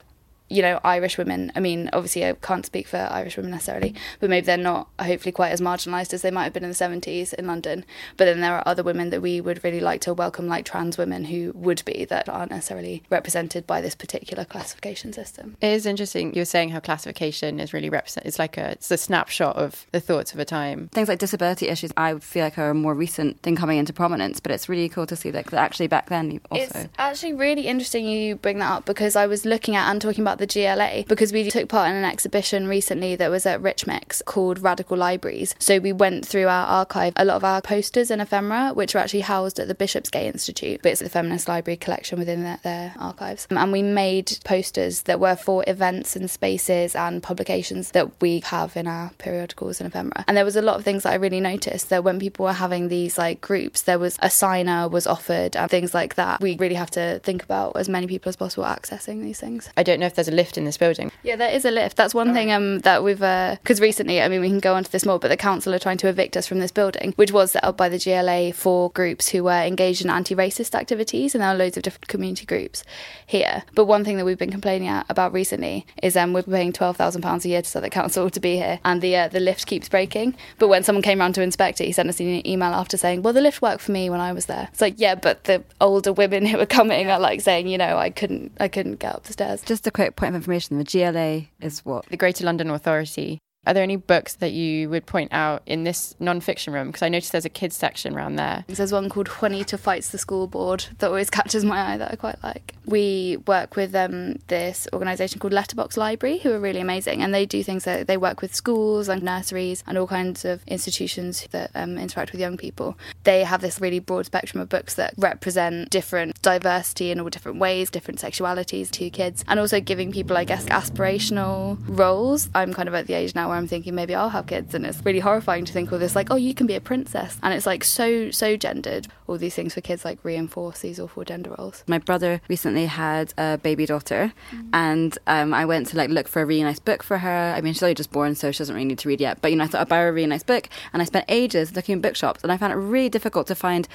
you 0.49 0.61
know, 0.61 0.79
Irish 0.83 1.17
women, 1.17 1.51
I 1.55 1.59
mean, 1.59 1.89
obviously 1.91 2.25
I 2.25 2.33
can't 2.33 2.65
speak 2.65 2.87
for 2.87 2.97
Irish 2.97 3.35
women 3.37 3.51
necessarily, 3.51 3.95
but 4.19 4.29
maybe 4.29 4.45
they're 4.45 4.57
not 4.57 4.87
hopefully 4.99 5.31
quite 5.31 5.51
as 5.51 5.61
marginalised 5.61 6.13
as 6.13 6.21
they 6.21 6.31
might 6.31 6.43
have 6.43 6.53
been 6.53 6.63
in 6.63 6.69
the 6.69 6.75
70s 6.75 7.33
in 7.33 7.47
London. 7.47 7.83
But 8.17 8.25
then 8.25 8.41
there 8.41 8.53
are 8.53 8.63
other 8.65 8.83
women 8.83 9.09
that 9.09 9.21
we 9.21 9.41
would 9.41 9.63
really 9.63 9.79
like 9.79 10.01
to 10.01 10.13
welcome, 10.13 10.47
like 10.47 10.65
trans 10.65 10.97
women 10.97 11.25
who 11.25 11.51
would 11.55 11.83
be, 11.85 12.05
that 12.05 12.29
aren't 12.29 12.51
necessarily 12.51 13.01
represented 13.09 13.65
by 13.65 13.81
this 13.81 13.95
particular 13.95 14.45
classification 14.45 15.13
system. 15.13 15.57
It 15.61 15.71
is 15.71 15.85
interesting. 15.85 16.33
You 16.35 16.41
were 16.41 16.45
saying 16.45 16.69
how 16.69 16.79
classification 16.79 17.59
is 17.59 17.73
really 17.73 17.89
represent. 17.89 18.27
It's 18.27 18.37
like 18.37 18.57
a, 18.57 18.71
it's 18.71 18.91
a 18.91 18.97
snapshot 18.97 19.55
of 19.55 19.87
the 19.91 19.99
thoughts 19.99 20.33
of 20.33 20.39
a 20.39 20.45
time. 20.45 20.89
Things 20.89 21.07
like 21.07 21.19
disability 21.19 21.69
issues, 21.69 21.91
I 21.97 22.13
would 22.13 22.23
feel 22.23 22.43
like 22.43 22.59
are 22.59 22.69
a 22.69 22.75
more 22.75 22.93
recent 22.93 23.41
thing 23.41 23.55
coming 23.55 23.79
into 23.79 23.93
prominence, 23.93 24.39
but 24.39 24.51
it's 24.51 24.69
really 24.69 24.89
cool 24.89 25.07
to 25.07 25.15
see 25.15 25.31
that 25.31 25.51
actually 25.53 25.87
back 25.87 26.09
then 26.09 26.39
also. 26.51 26.63
It's 26.63 26.89
actually 26.97 27.33
really 27.33 27.67
interesting 27.67 28.05
you 28.07 28.35
bring 28.35 28.59
that 28.59 28.71
up 28.71 28.85
because 28.85 29.15
I 29.15 29.25
was 29.25 29.45
looking 29.45 29.75
at 29.75 29.89
and 29.89 30.01
talking 30.01 30.21
about 30.21 30.34
the 30.37 30.47
GLA 30.47 31.03
because 31.07 31.31
we 31.31 31.49
took 31.49 31.69
part 31.69 31.89
in 31.89 31.95
an 31.95 32.05
exhibition 32.05 32.67
recently 32.67 33.15
that 33.15 33.31
was 33.31 33.45
at 33.45 33.61
Rich 33.61 33.87
Mix 33.87 34.21
called 34.25 34.59
Radical 34.59 34.97
Libraries. 34.97 35.55
So 35.59 35.79
we 35.79 35.93
went 35.93 36.25
through 36.25 36.47
our 36.47 36.67
archive, 36.67 37.13
a 37.15 37.25
lot 37.25 37.35
of 37.35 37.43
our 37.43 37.61
posters 37.61 38.11
and 38.11 38.21
ephemera, 38.21 38.73
which 38.73 38.95
are 38.95 38.99
actually 38.99 39.21
housed 39.21 39.59
at 39.59 39.67
the 39.67 39.75
Bishopsgate 39.75 40.33
Institute, 40.33 40.81
but 40.81 40.91
it's 40.91 41.01
the 41.01 41.09
Feminist 41.09 41.47
Library 41.47 41.77
collection 41.77 42.19
within 42.19 42.43
their, 42.43 42.59
their 42.63 42.93
archives. 42.99 43.47
And 43.49 43.71
we 43.71 43.81
made 43.81 44.37
posters 44.43 45.03
that 45.03 45.19
were 45.19 45.35
for 45.35 45.63
events 45.67 46.15
and 46.15 46.29
spaces 46.29 46.95
and 46.95 47.21
publications 47.21 47.91
that 47.91 48.09
we 48.21 48.41
have 48.45 48.75
in 48.77 48.87
our 48.87 49.11
periodicals 49.17 49.79
and 49.79 49.87
ephemera. 49.87 50.25
And 50.27 50.37
there 50.37 50.45
was 50.45 50.55
a 50.55 50.61
lot 50.61 50.77
of 50.77 50.83
things 50.83 51.03
that 51.03 51.13
I 51.13 51.15
really 51.15 51.39
noticed 51.39 51.89
that 51.89 52.03
when 52.03 52.19
people 52.19 52.45
were 52.45 52.53
having 52.53 52.87
these 52.87 53.17
like 53.17 53.41
groups, 53.41 53.83
there 53.83 53.99
was 53.99 54.17
a 54.21 54.29
signer 54.29 54.87
was 54.87 55.07
offered 55.07 55.55
and 55.55 55.69
things 55.69 55.93
like 55.93 56.15
that. 56.15 56.41
We 56.41 56.57
really 56.57 56.75
have 56.75 56.91
to 56.91 57.19
think 57.19 57.43
about 57.43 57.75
as 57.77 57.89
many 57.89 58.07
people 58.07 58.29
as 58.29 58.35
possible 58.35 58.65
accessing 58.65 59.21
these 59.21 59.39
things. 59.39 59.69
I 59.77 59.83
don't 59.83 59.99
know 59.99 60.05
if 60.05 60.15
there's 60.15 60.24
a 60.27 60.31
lift 60.31 60.57
in 60.57 60.65
in 60.65 60.67
this 60.67 60.77
building. 60.77 61.11
Yeah, 61.23 61.35
there 61.35 61.51
is 61.51 61.63
a 61.63 61.71
lift. 61.71 61.95
That's 61.95 62.15
one 62.15 62.33
thing 62.33 62.51
um, 62.51 62.79
that 62.79 63.03
we've, 63.03 63.19
because 63.19 63.79
uh, 63.79 63.83
recently, 63.83 64.21
I 64.21 64.27
mean, 64.27 64.41
we 64.41 64.49
can 64.49 64.59
go 64.59 64.73
onto 64.73 64.89
this 64.89 65.05
more, 65.05 65.19
but 65.19 65.27
the 65.27 65.37
council 65.37 65.73
are 65.73 65.79
trying 65.79 65.97
to 65.97 66.07
evict 66.07 66.35
us 66.35 66.47
from 66.47 66.59
this 66.59 66.71
building, 66.71 67.13
which 67.15 67.31
was 67.31 67.51
set 67.51 67.63
up 67.63 67.77
by 67.77 67.87
the 67.87 67.99
GLA 67.99 68.51
for 68.51 68.89
groups 68.91 69.29
who 69.29 69.43
were 69.43 69.61
engaged 69.61 70.03
in 70.03 70.09
anti 70.09 70.35
racist 70.35 70.73
activities, 70.73 71.35
and 71.35 71.41
there 71.41 71.49
are 71.49 71.55
loads 71.55 71.77
of 71.77 71.83
different 71.83 72.07
community 72.07 72.45
groups 72.45 72.83
here. 73.25 73.63
But 73.75 73.85
one 73.85 74.03
thing 74.03 74.17
that 74.17 74.25
we've 74.25 74.37
been 74.37 74.51
complaining 74.51 74.89
about 75.07 75.33
recently 75.33 75.85
is 76.01 76.17
um, 76.17 76.33
we're 76.33 76.43
paying 76.43 76.73
£12,000 76.73 77.45
a 77.45 77.47
year 77.47 77.61
to 77.61 77.69
Southwark 77.69 77.93
Council 77.93 78.29
to 78.35 78.39
be 78.39 78.55
here, 78.55 78.79
and 78.83 79.01
the, 79.01 79.15
uh, 79.15 79.27
the 79.27 79.39
lift 79.39 79.67
keeps 79.67 79.87
breaking. 79.87 80.35
But 80.57 80.67
when 80.67 80.83
someone 80.83 81.03
came 81.03 81.21
around 81.21 81.33
to 81.33 81.43
inspect 81.43 81.79
it, 81.79 81.85
he 81.85 81.91
sent 81.91 82.09
us 82.09 82.19
an 82.19 82.45
email 82.47 82.73
after 82.73 82.97
saying, 82.97 83.21
well, 83.21 83.33
the 83.33 83.41
lift 83.41 83.61
worked 83.61 83.81
for 83.81 83.91
me 83.91 84.09
when 84.09 84.19
I 84.19 84.33
was 84.33 84.47
there. 84.47 84.67
It's 84.71 84.81
like, 84.81 84.95
yeah, 84.97 85.15
but 85.15 85.43
the 85.43 85.63
older 85.79 86.11
women 86.11 86.45
who 86.47 86.57
were 86.57 86.65
coming 86.65 87.09
are 87.09 87.19
like 87.19 87.41
saying, 87.41 87.67
you 87.67 87.77
know, 87.77 87.97
I 87.97 88.09
couldn't, 88.09 88.51
I 88.59 88.67
couldn't 88.67 88.99
get 88.99 89.13
up 89.13 89.23
the 89.23 89.33
stairs. 89.33 89.61
Just 89.61 89.85
a 89.85 89.91
quick 89.91 90.14
point 90.15 90.29
of 90.29 90.35
information. 90.35 90.77
The 90.77 90.83
GLA 90.83 91.47
is 91.65 91.83
what? 91.85 92.05
The 92.07 92.17
Greater 92.17 92.45
London 92.45 92.69
Authority 92.69 93.39
are 93.65 93.73
there 93.73 93.83
any 93.83 93.95
books 93.95 94.35
that 94.35 94.51
you 94.51 94.89
would 94.89 95.05
point 95.05 95.31
out 95.33 95.63
in 95.65 95.83
this 95.83 96.15
non-fiction 96.19 96.73
room? 96.73 96.87
Because 96.87 97.01
I 97.01 97.09
noticed 97.09 97.31
there's 97.31 97.45
a 97.45 97.49
kids 97.49 97.75
section 97.75 98.15
around 98.15 98.35
there. 98.35 98.63
There's 98.67 98.91
one 98.91 99.09
called 99.09 99.27
Juanita 99.27 99.77
Fights 99.77 100.09
the 100.09 100.17
School 100.17 100.47
Board 100.47 100.85
that 100.99 101.07
always 101.07 101.29
catches 101.31 101.65
my 101.65 101.93
eye 101.93 101.97
that 101.97 102.11
I 102.11 102.15
quite 102.15 102.41
like. 102.43 102.75
We 102.85 103.37
work 103.47 103.75
with 103.75 103.95
um, 103.95 104.39
this 104.47 104.87
organisation 104.93 105.39
called 105.39 105.53
Letterbox 105.53 105.97
Library, 105.97 106.39
who 106.39 106.51
are 106.51 106.59
really 106.59 106.79
amazing, 106.79 107.21
and 107.21 107.33
they 107.33 107.45
do 107.45 107.63
things 107.63 107.83
that 107.85 108.07
they 108.07 108.17
work 108.17 108.41
with 108.41 108.53
schools 108.53 109.09
and 109.09 109.23
nurseries 109.23 109.83
and 109.87 109.97
all 109.97 110.07
kinds 110.07 110.45
of 110.45 110.63
institutions 110.67 111.47
that 111.51 111.71
um, 111.73 111.97
interact 111.97 112.31
with 112.31 112.41
young 112.41 112.57
people. 112.57 112.97
They 113.23 113.43
have 113.43 113.61
this 113.61 113.81
really 113.81 113.99
broad 113.99 114.27
spectrum 114.27 114.61
of 114.61 114.69
books 114.69 114.95
that 114.95 115.13
represent 115.17 115.89
different 115.89 116.41
diversity 116.41 117.11
in 117.11 117.19
all 117.19 117.29
different 117.29 117.57
ways, 117.57 117.89
different 117.89 118.19
sexualities 118.19 118.91
to 118.91 119.09
kids, 119.09 119.43
and 119.47 119.59
also 119.59 119.79
giving 119.79 120.11
people, 120.11 120.37
I 120.37 120.43
guess, 120.43 120.65
aspirational 120.65 121.77
roles. 121.87 122.49
I'm 122.53 122.73
kind 122.73 122.87
of 122.87 122.93
at 122.93 123.07
the 123.07 123.13
age 123.13 123.33
now 123.33 123.51
I'm 123.55 123.67
thinking 123.67 123.95
maybe 123.95 124.13
I'll 124.13 124.29
have 124.29 124.47
kids, 124.47 124.73
and 124.73 124.85
it's 124.85 125.03
really 125.03 125.19
horrifying 125.19 125.65
to 125.65 125.73
think 125.73 125.91
all 125.91 125.99
this 125.99 126.15
like, 126.15 126.31
oh, 126.31 126.35
you 126.35 126.53
can 126.53 126.67
be 126.67 126.75
a 126.75 126.81
princess, 126.81 127.37
and 127.41 127.53
it's 127.53 127.65
like 127.65 127.83
so 127.83 128.31
so 128.31 128.55
gendered. 128.55 129.07
All 129.27 129.37
these 129.37 129.55
things 129.55 129.73
for 129.73 129.81
kids 129.81 130.05
like 130.05 130.19
reinforce 130.23 130.81
these 130.81 130.99
awful 130.99 131.23
gender 131.23 131.55
roles. 131.57 131.83
My 131.87 131.97
brother 131.97 132.41
recently 132.47 132.85
had 132.85 133.33
a 133.37 133.57
baby 133.57 133.85
daughter, 133.85 134.33
mm-hmm. 134.51 134.69
and 134.73 135.17
um, 135.27 135.53
I 135.53 135.65
went 135.65 135.87
to 135.87 135.97
like 135.97 136.09
look 136.09 136.27
for 136.27 136.41
a 136.41 136.45
really 136.45 136.63
nice 136.63 136.79
book 136.79 137.03
for 137.03 137.19
her. 137.19 137.53
I 137.55 137.61
mean, 137.61 137.73
she's 137.73 137.83
only 137.83 137.95
just 137.95 138.11
born, 138.11 138.35
so 138.35 138.51
she 138.51 138.59
doesn't 138.59 138.75
really 138.75 138.85
need 138.85 138.99
to 138.99 139.09
read 139.09 139.21
yet. 139.21 139.41
But 139.41 139.51
you 139.51 139.57
know, 139.57 139.63
I 139.63 139.67
thought 139.67 139.81
I'd 139.81 139.89
buy 139.89 139.97
her 139.97 140.09
a 140.09 140.13
really 140.13 140.27
nice 140.27 140.43
book, 140.43 140.69
and 140.93 141.01
I 141.01 141.05
spent 141.05 141.25
ages 141.27 141.75
looking 141.75 141.93
in 141.93 142.01
bookshops, 142.01 142.43
and 142.43 142.51
I 142.51 142.57
found 142.57 142.73
it 142.73 142.77
really 142.77 143.09
difficult 143.09 143.47
to 143.47 143.55
find 143.55 143.87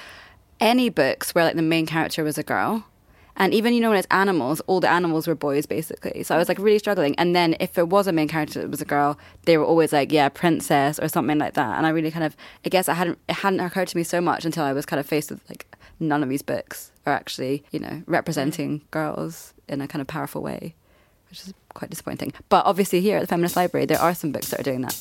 any 0.59 0.89
books 0.89 1.33
where 1.33 1.43
like 1.43 1.55
the 1.55 1.61
main 1.61 1.85
character 1.85 2.23
was 2.23 2.37
a 2.37 2.43
girl. 2.43 2.85
And 3.37 3.53
even, 3.53 3.73
you 3.73 3.81
know, 3.81 3.89
when 3.89 3.97
it's 3.97 4.07
animals, 4.11 4.61
all 4.67 4.79
the 4.79 4.89
animals 4.89 5.27
were 5.27 5.35
boys, 5.35 5.65
basically. 5.65 6.23
So 6.23 6.35
I 6.35 6.37
was 6.37 6.49
like 6.49 6.59
really 6.59 6.79
struggling. 6.79 7.15
And 7.17 7.35
then 7.35 7.55
if 7.59 7.77
it 7.77 7.89
was 7.89 8.07
a 8.07 8.11
main 8.11 8.27
character 8.27 8.61
that 8.61 8.69
was 8.69 8.81
a 8.81 8.85
girl, 8.85 9.17
they 9.45 9.57
were 9.57 9.65
always 9.65 9.93
like, 9.93 10.11
yeah, 10.11 10.29
princess 10.29 10.99
or 10.99 11.07
something 11.07 11.37
like 11.37 11.53
that. 11.53 11.77
And 11.77 11.85
I 11.85 11.89
really 11.89 12.11
kind 12.11 12.25
of, 12.25 12.35
I 12.65 12.69
guess 12.69 12.89
I 12.89 12.93
hadn't, 12.93 13.19
it 13.29 13.35
hadn't 13.35 13.59
occurred 13.59 13.87
to 13.89 13.97
me 13.97 14.03
so 14.03 14.21
much 14.21 14.45
until 14.45 14.63
I 14.63 14.73
was 14.73 14.85
kind 14.85 14.99
of 14.99 15.05
faced 15.05 15.31
with 15.31 15.41
like, 15.49 15.65
none 15.99 16.23
of 16.23 16.29
these 16.29 16.41
books 16.41 16.91
are 17.05 17.13
actually, 17.13 17.63
you 17.71 17.79
know, 17.79 18.03
representing 18.05 18.79
mm. 18.79 18.91
girls 18.91 19.53
in 19.67 19.81
a 19.81 19.87
kind 19.87 20.01
of 20.01 20.07
powerful 20.07 20.41
way, 20.41 20.75
which 21.29 21.41
is 21.41 21.53
quite 21.73 21.89
disappointing. 21.89 22.33
But 22.49 22.65
obviously, 22.65 23.01
here 23.01 23.17
at 23.17 23.21
the 23.21 23.27
Feminist 23.27 23.55
Library, 23.55 23.85
there 23.85 23.99
are 23.99 24.13
some 24.13 24.31
books 24.31 24.49
that 24.49 24.59
are 24.59 24.63
doing 24.63 24.81
that. 24.81 24.99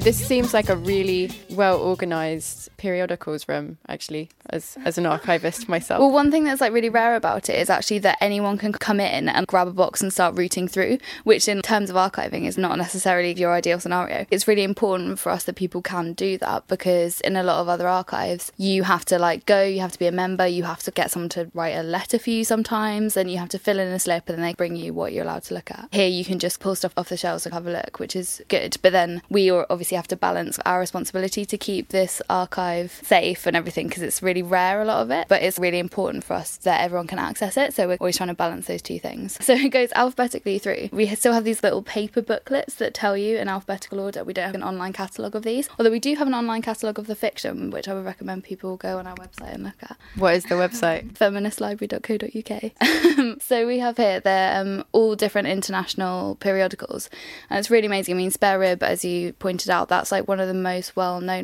This 0.00 0.16
seems 0.16 0.52
like 0.52 0.68
a 0.68 0.76
really 0.76 1.30
well 1.60 1.78
organized 1.78 2.74
periodicals 2.78 3.46
room, 3.46 3.76
actually, 3.86 4.30
as 4.48 4.78
as 4.82 4.96
an 4.96 5.04
archivist 5.04 5.68
myself. 5.68 6.00
Well, 6.00 6.10
one 6.10 6.30
thing 6.30 6.44
that's 6.44 6.62
like 6.62 6.72
really 6.72 6.88
rare 6.88 7.16
about 7.16 7.50
it 7.50 7.56
is 7.56 7.68
actually 7.68 7.98
that 8.00 8.16
anyone 8.22 8.56
can 8.56 8.72
come 8.72 8.98
in 8.98 9.28
and 9.28 9.46
grab 9.46 9.68
a 9.68 9.72
box 9.72 10.00
and 10.02 10.10
start 10.10 10.38
rooting 10.38 10.66
through, 10.68 10.96
which 11.24 11.48
in 11.48 11.60
terms 11.60 11.90
of 11.90 11.96
archiving 11.96 12.46
is 12.46 12.56
not 12.56 12.78
necessarily 12.78 13.34
your 13.34 13.52
ideal 13.52 13.78
scenario. 13.78 14.24
It's 14.30 14.48
really 14.48 14.62
important 14.62 15.18
for 15.18 15.28
us 15.28 15.44
that 15.44 15.56
people 15.56 15.82
can 15.82 16.14
do 16.14 16.38
that 16.38 16.66
because 16.66 17.20
in 17.20 17.36
a 17.36 17.42
lot 17.42 17.60
of 17.60 17.68
other 17.68 17.86
archives, 17.86 18.50
you 18.56 18.84
have 18.84 19.04
to 19.06 19.18
like 19.18 19.44
go, 19.44 19.62
you 19.62 19.80
have 19.80 19.92
to 19.92 19.98
be 19.98 20.06
a 20.06 20.12
member, 20.12 20.46
you 20.46 20.64
have 20.64 20.82
to 20.84 20.90
get 20.90 21.10
someone 21.10 21.28
to 21.30 21.50
write 21.52 21.76
a 21.76 21.82
letter 21.82 22.18
for 22.18 22.30
you 22.30 22.42
sometimes, 22.42 23.18
and 23.18 23.30
you 23.30 23.36
have 23.36 23.50
to 23.50 23.58
fill 23.58 23.78
in 23.78 23.88
a 23.88 23.98
slip 23.98 24.30
and 24.30 24.38
then 24.38 24.42
they 24.42 24.54
bring 24.54 24.76
you 24.76 24.94
what 24.94 25.12
you're 25.12 25.24
allowed 25.24 25.44
to 25.44 25.54
look 25.54 25.70
at. 25.70 25.88
Here 25.92 26.08
you 26.08 26.24
can 26.24 26.38
just 26.38 26.58
pull 26.58 26.74
stuff 26.74 26.94
off 26.96 27.10
the 27.10 27.18
shelves 27.18 27.44
and 27.44 27.52
have 27.52 27.66
a 27.66 27.70
look, 27.70 27.98
which 27.98 28.16
is 28.16 28.40
good. 28.48 28.78
But 28.80 28.92
then 28.92 29.20
we 29.28 29.50
obviously 29.50 29.96
have 29.96 30.08
to 30.08 30.16
balance 30.16 30.58
our 30.64 30.80
responsibility 30.80 31.44
to 31.50 31.58
keep 31.58 31.88
this 31.88 32.22
archive 32.30 33.00
safe 33.04 33.46
and 33.46 33.56
everything 33.56 33.88
because 33.88 34.02
it's 34.02 34.22
really 34.22 34.42
rare 34.42 34.80
a 34.80 34.84
lot 34.84 35.02
of 35.02 35.10
it, 35.10 35.26
but 35.28 35.42
it's 35.42 35.58
really 35.58 35.78
important 35.78 36.24
for 36.24 36.34
us 36.34 36.56
that 36.58 36.80
everyone 36.80 37.06
can 37.06 37.18
access 37.18 37.56
it. 37.56 37.74
So 37.74 37.88
we're 37.88 37.98
always 38.00 38.16
trying 38.16 38.28
to 38.28 38.34
balance 38.34 38.66
those 38.66 38.82
two 38.82 38.98
things. 38.98 39.38
So 39.50 39.54
it 39.54 39.70
goes 39.70 39.90
alphabetically 39.96 40.60
through. 40.60 40.90
We 40.92 41.12
still 41.16 41.32
have 41.32 41.42
these 41.42 41.64
little 41.64 41.82
paper 41.82 42.22
booklets 42.22 42.74
that 42.74 42.94
tell 42.94 43.16
you 43.16 43.36
in 43.36 43.48
alphabetical 43.48 43.98
order. 43.98 44.22
We 44.22 44.32
don't 44.32 44.46
have 44.46 44.54
an 44.54 44.62
online 44.62 44.92
catalogue 44.92 45.34
of 45.34 45.42
these, 45.42 45.68
although 45.76 45.90
we 45.90 45.98
do 45.98 46.14
have 46.14 46.28
an 46.28 46.34
online 46.34 46.62
catalogue 46.62 47.00
of 47.00 47.08
the 47.08 47.16
fiction, 47.16 47.70
which 47.70 47.88
I 47.88 47.94
would 47.94 48.04
recommend 48.04 48.44
people 48.44 48.76
go 48.76 48.98
on 48.98 49.08
our 49.08 49.16
website 49.16 49.54
and 49.54 49.64
look 49.64 49.82
at. 49.82 49.96
What 50.14 50.34
is 50.34 50.44
the 50.44 50.54
website? 50.54 51.12
feministlibrary.co.uk. 51.14 53.40
so 53.42 53.66
we 53.66 53.80
have 53.80 53.96
here 53.96 54.20
they're 54.20 54.60
um, 54.60 54.84
all 54.92 55.16
different 55.16 55.48
international 55.48 56.36
periodicals, 56.36 57.10
and 57.48 57.58
it's 57.58 57.70
really 57.70 57.86
amazing. 57.86 58.14
I 58.14 58.18
mean, 58.18 58.30
Spare 58.30 58.60
Rib, 58.60 58.84
as 58.84 59.04
you 59.04 59.32
pointed 59.32 59.70
out, 59.70 59.88
that's 59.88 60.12
like 60.12 60.28
one 60.28 60.38
of 60.38 60.46
the 60.46 60.54
most 60.54 60.94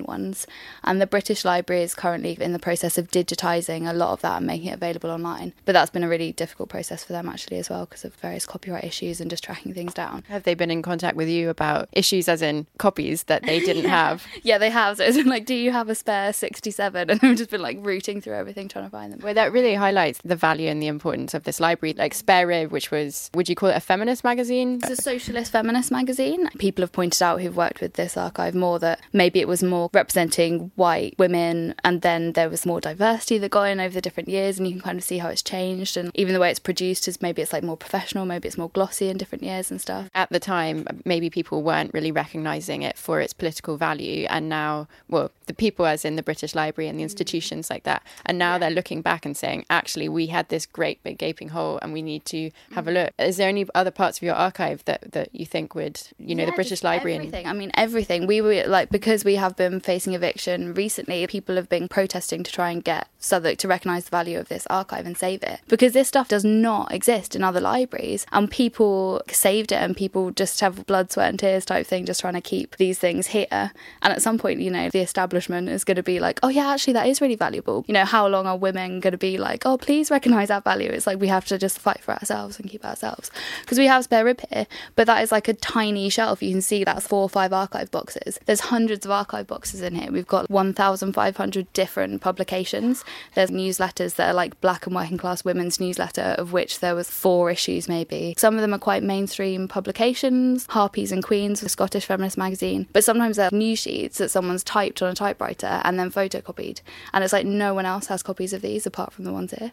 ones, 0.04 0.46
and 0.84 1.00
the 1.00 1.06
British 1.06 1.44
Library 1.44 1.82
is 1.82 1.94
currently 1.94 2.36
in 2.40 2.52
the 2.52 2.58
process 2.58 2.98
of 2.98 3.10
digitising 3.10 3.88
a 3.88 3.92
lot 3.92 4.12
of 4.12 4.20
that 4.22 4.38
and 4.38 4.46
making 4.46 4.68
it 4.68 4.74
available 4.74 5.10
online. 5.10 5.52
But 5.64 5.72
that's 5.72 5.90
been 5.90 6.04
a 6.04 6.08
really 6.08 6.32
difficult 6.32 6.68
process 6.68 7.04
for 7.04 7.12
them 7.12 7.28
actually 7.28 7.58
as 7.58 7.70
well 7.70 7.86
because 7.86 8.04
of 8.04 8.14
various 8.14 8.46
copyright 8.46 8.84
issues 8.84 9.20
and 9.20 9.30
just 9.30 9.44
tracking 9.44 9.74
things 9.74 9.94
down. 9.94 10.24
Have 10.28 10.44
they 10.44 10.54
been 10.54 10.70
in 10.70 10.82
contact 10.82 11.16
with 11.16 11.28
you 11.28 11.50
about 11.50 11.88
issues, 11.92 12.28
as 12.28 12.42
in 12.42 12.66
copies 12.78 13.24
that 13.24 13.42
they 13.42 13.60
didn't 13.60 13.84
have? 13.88 14.26
Yeah, 14.42 14.58
they 14.58 14.70
have. 14.70 14.98
So 14.98 15.04
it's 15.04 15.16
been 15.16 15.26
like, 15.28 15.46
do 15.46 15.54
you 15.54 15.72
have 15.72 15.88
a 15.88 15.94
spare 15.94 16.32
67? 16.32 17.10
And 17.16 17.20
they've 17.20 17.36
just 17.36 17.50
been 17.50 17.62
like 17.62 17.78
rooting 17.80 18.20
through 18.20 18.34
everything 18.34 18.68
trying 18.68 18.84
to 18.84 18.90
find 18.90 19.12
them. 19.12 19.20
Well, 19.22 19.34
that 19.34 19.52
really 19.52 19.74
highlights 19.74 20.20
the 20.24 20.36
value 20.36 20.68
and 20.68 20.82
the 20.82 20.86
importance 20.86 21.34
of 21.34 21.44
this 21.44 21.60
library. 21.60 21.94
Like 21.94 22.14
Spare 22.14 22.46
Rib, 22.46 22.70
which 22.70 22.90
was, 22.90 23.30
would 23.34 23.48
you 23.48 23.54
call 23.54 23.70
it 23.70 23.76
a 23.76 23.80
feminist 23.80 24.24
magazine? 24.24 24.80
It's 24.82 24.90
a 24.98 25.02
socialist 25.02 25.52
feminist 25.52 25.90
magazine. 25.90 26.48
People 26.58 26.82
have 26.82 26.92
pointed 26.92 27.22
out 27.22 27.40
who've 27.40 27.56
worked 27.56 27.80
with 27.80 27.94
this 27.94 28.16
archive 28.16 28.54
more 28.54 28.78
that 28.80 29.00
maybe 29.12 29.40
it 29.40 29.48
was 29.48 29.62
more 29.62 29.75
representing 29.92 30.70
white 30.74 31.14
women 31.18 31.74
and 31.84 32.02
then 32.02 32.32
there 32.32 32.48
was 32.48 32.66
more 32.66 32.80
diversity 32.80 33.38
that 33.38 33.50
got 33.50 33.64
in 33.64 33.80
over 33.80 33.94
the 33.94 34.00
different 34.00 34.28
years 34.28 34.58
and 34.58 34.66
you 34.66 34.74
can 34.74 34.82
kind 34.82 34.98
of 34.98 35.04
see 35.04 35.18
how 35.18 35.28
it's 35.28 35.42
changed 35.42 35.96
and 35.96 36.10
even 36.14 36.32
the 36.32 36.40
way 36.40 36.50
it's 36.50 36.58
produced 36.58 37.08
is 37.08 37.22
maybe 37.22 37.42
it's 37.42 37.52
like 37.52 37.62
more 37.62 37.76
professional, 37.76 38.26
maybe 38.26 38.48
it's 38.48 38.58
more 38.58 38.70
glossy 38.70 39.08
in 39.08 39.16
different 39.16 39.42
years 39.42 39.70
and 39.70 39.80
stuff. 39.80 40.08
At 40.14 40.30
the 40.30 40.40
time, 40.40 40.86
maybe 41.04 41.30
people 41.30 41.62
weren't 41.62 41.92
really 41.94 42.12
recognising 42.12 42.82
it 42.82 42.98
for 42.98 43.20
its 43.20 43.32
political 43.32 43.76
value. 43.76 44.26
And 44.28 44.48
now, 44.48 44.88
well, 45.08 45.30
the 45.46 45.54
people, 45.54 45.86
as 45.86 46.04
in 46.04 46.16
the 46.16 46.22
British 46.22 46.54
Library 46.54 46.88
and 46.88 46.98
the 46.98 47.02
mm. 47.02 47.10
institutions 47.10 47.70
like 47.70 47.84
that, 47.84 48.02
and 48.24 48.38
now 48.38 48.58
they're 48.58 48.70
looking 48.70 49.02
back 49.02 49.24
and 49.24 49.36
saying, 49.36 49.64
actually, 49.70 50.08
we 50.08 50.26
had 50.26 50.48
this 50.48 50.66
great 50.66 51.02
big 51.02 51.18
gaping 51.18 51.50
hole 51.50 51.78
and 51.82 51.92
we 51.92 52.02
need 52.02 52.24
to 52.26 52.50
have 52.72 52.88
a 52.88 52.90
mm. 52.90 52.94
look. 52.94 53.14
Is 53.18 53.36
there 53.36 53.48
any 53.48 53.66
other 53.74 53.90
parts 53.90 54.18
of 54.18 54.22
your 54.22 54.34
archive 54.34 54.84
that, 54.84 55.12
that 55.12 55.28
you 55.32 55.46
think 55.46 55.74
would, 55.74 56.00
you 56.18 56.34
know, 56.34 56.44
Yeah, 56.44 56.50
the 56.50 56.56
British 56.56 56.82
Library? 56.82 57.16
And, 57.16 57.26
Everything. 57.26 57.46
I 57.46 57.52
mean, 57.52 57.70
everything. 57.74 58.26
We 58.26 58.40
were 58.40 58.64
like 58.66 58.90
because 58.90 59.24
we 59.24 59.36
have 59.36 59.56
been 59.56 59.65
facing 59.80 60.14
eviction 60.14 60.74
recently. 60.74 61.26
People 61.26 61.56
have 61.56 61.68
been 61.68 61.88
protesting 61.88 62.42
to 62.42 62.52
try 62.52 62.70
and 62.70 62.82
get 62.82 63.08
Southwark 63.18 63.58
to 63.58 63.68
recognise 63.68 64.04
the 64.04 64.10
value 64.10 64.38
of 64.38 64.48
this 64.48 64.66
archive 64.68 65.06
and 65.06 65.16
save 65.16 65.42
it 65.42 65.60
because 65.68 65.92
this 65.92 66.08
stuff 66.08 66.28
does 66.28 66.44
not 66.44 66.92
exist 66.92 67.34
in 67.34 67.42
other 67.42 67.60
libraries, 67.60 68.26
and 68.32 68.50
people 68.50 69.22
saved 69.28 69.72
it, 69.72 69.76
and 69.76 69.96
people 69.96 70.30
just 70.30 70.60
have 70.60 70.86
blood, 70.86 71.10
sweat, 71.10 71.28
and 71.30 71.38
tears 71.38 71.64
type 71.64 71.86
thing, 71.86 72.06
just 72.06 72.20
trying 72.20 72.34
to 72.34 72.40
keep 72.40 72.76
these 72.76 72.98
things 72.98 73.28
here. 73.28 73.46
And 73.50 74.12
at 74.12 74.22
some 74.22 74.38
point, 74.38 74.60
you 74.60 74.70
know, 74.70 74.88
the 74.90 75.00
establishment 75.00 75.68
is 75.68 75.84
going 75.84 75.96
to 75.96 76.02
be 76.02 76.20
like, 76.20 76.40
oh 76.42 76.48
yeah, 76.48 76.72
actually 76.72 76.92
that 76.94 77.08
is 77.08 77.20
really 77.20 77.36
valuable. 77.36 77.84
You 77.88 77.94
know, 77.94 78.04
how 78.04 78.26
long 78.26 78.46
are 78.46 78.56
women 78.56 79.00
going 79.00 79.12
to 79.12 79.18
be 79.18 79.38
like, 79.38 79.66
oh 79.66 79.76
please 79.76 80.10
recognise 80.10 80.48
that 80.48 80.64
value? 80.64 80.90
It's 80.90 81.06
like 81.06 81.20
we 81.20 81.28
have 81.28 81.46
to 81.46 81.58
just 81.58 81.78
fight 81.78 82.00
for 82.00 82.12
ourselves 82.12 82.58
and 82.58 82.70
keep 82.70 82.84
ourselves 82.84 83.30
because 83.62 83.78
we 83.78 83.86
have 83.86 84.04
spare 84.04 84.24
rib 84.24 84.40
here, 84.50 84.66
but 84.94 85.06
that 85.06 85.22
is 85.22 85.32
like 85.32 85.48
a 85.48 85.54
tiny 85.54 86.08
shelf. 86.08 86.42
You 86.42 86.52
can 86.52 86.62
see 86.62 86.84
that's 86.84 87.06
four 87.06 87.22
or 87.22 87.28
five 87.28 87.52
archive 87.52 87.90
boxes. 87.90 88.38
There's 88.46 88.60
hundreds 88.60 89.04
of 89.04 89.10
archive 89.10 89.46
boxes 89.46 89.55
in 89.56 89.94
here. 89.94 90.10
We've 90.10 90.26
got 90.26 90.50
1,500 90.50 91.72
different 91.72 92.20
publications. 92.20 93.04
There's 93.34 93.50
newsletters 93.50 94.16
that 94.16 94.30
are 94.30 94.34
like 94.34 94.60
black 94.60 94.86
and 94.86 94.94
working 94.94 95.18
class 95.18 95.44
women's 95.44 95.80
newsletter, 95.80 96.34
of 96.38 96.52
which 96.52 96.80
there 96.80 96.94
was 96.94 97.10
four 97.10 97.50
issues 97.50 97.88
maybe. 97.88 98.34
Some 98.36 98.54
of 98.54 98.60
them 98.60 98.74
are 98.74 98.78
quite 98.78 99.02
mainstream 99.02 99.68
publications, 99.68 100.66
Harpies 100.68 101.12
and 101.12 101.24
Quines, 101.24 101.62
a 101.62 101.68
Scottish 101.68 102.04
feminist 102.04 102.38
magazine. 102.38 102.86
But 102.92 103.04
sometimes 103.04 103.36
they're 103.36 103.50
news 103.52 103.78
sheets 103.78 104.18
that 104.18 104.30
someone's 104.30 104.64
typed 104.64 105.02
on 105.02 105.10
a 105.10 105.14
typewriter 105.14 105.80
and 105.84 105.98
then 105.98 106.10
photocopied. 106.10 106.80
And 107.12 107.24
it's 107.24 107.32
like 107.32 107.46
no 107.46 107.74
one 107.74 107.86
else 107.86 108.06
has 108.06 108.22
copies 108.22 108.52
of 108.52 108.62
these 108.62 108.86
apart 108.86 109.12
from 109.12 109.24
the 109.24 109.32
ones 109.32 109.52
here. 109.52 109.70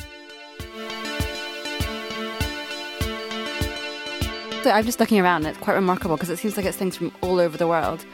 So 4.64 4.72
I'm 4.72 4.86
just 4.86 5.02
looking 5.02 5.20
around 5.20 5.46
and 5.46 5.48
it's 5.48 5.58
quite 5.58 5.74
remarkable 5.74 6.16
because 6.16 6.30
it 6.30 6.38
seems 6.38 6.56
like 6.56 6.66
it's 6.66 6.78
things 6.78 6.96
from 6.96 7.14
all 7.20 7.42
over 7.42 7.58
the 7.58 7.68
world. 7.68 8.06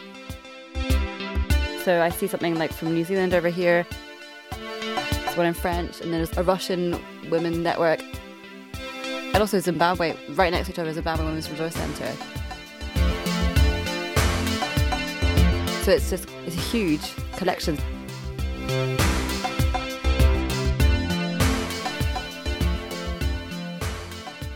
So 1.84 2.02
I 2.02 2.10
see 2.10 2.28
something 2.28 2.56
like 2.56 2.74
from 2.74 2.94
New 2.94 3.04
Zealand 3.04 3.34
over 3.34 3.50
here. 3.50 3.86
There's 4.52 5.38
one 5.38 5.46
in 5.46 5.54
French, 5.54 6.02
and 6.02 6.14
there's 6.14 6.36
a 6.38 6.44
Russian 6.44 7.00
women 7.30 7.64
network. 7.64 8.02
And 8.74 9.38
also 9.38 9.60
Zimbabwe, 9.60 10.16
right 10.32 10.52
next 10.52 10.68
to 10.68 10.74
each 10.74 10.80
other, 10.80 10.94
Zimbabwe 10.94 11.26
Women's 11.26 11.50
Resource 11.50 11.76
Centre. 11.76 12.12
So 15.84 15.92
it's 15.92 16.10
just 16.10 16.28
it's 16.46 16.56
a 16.56 16.60
huge 16.60 17.16
collection. 17.38 17.78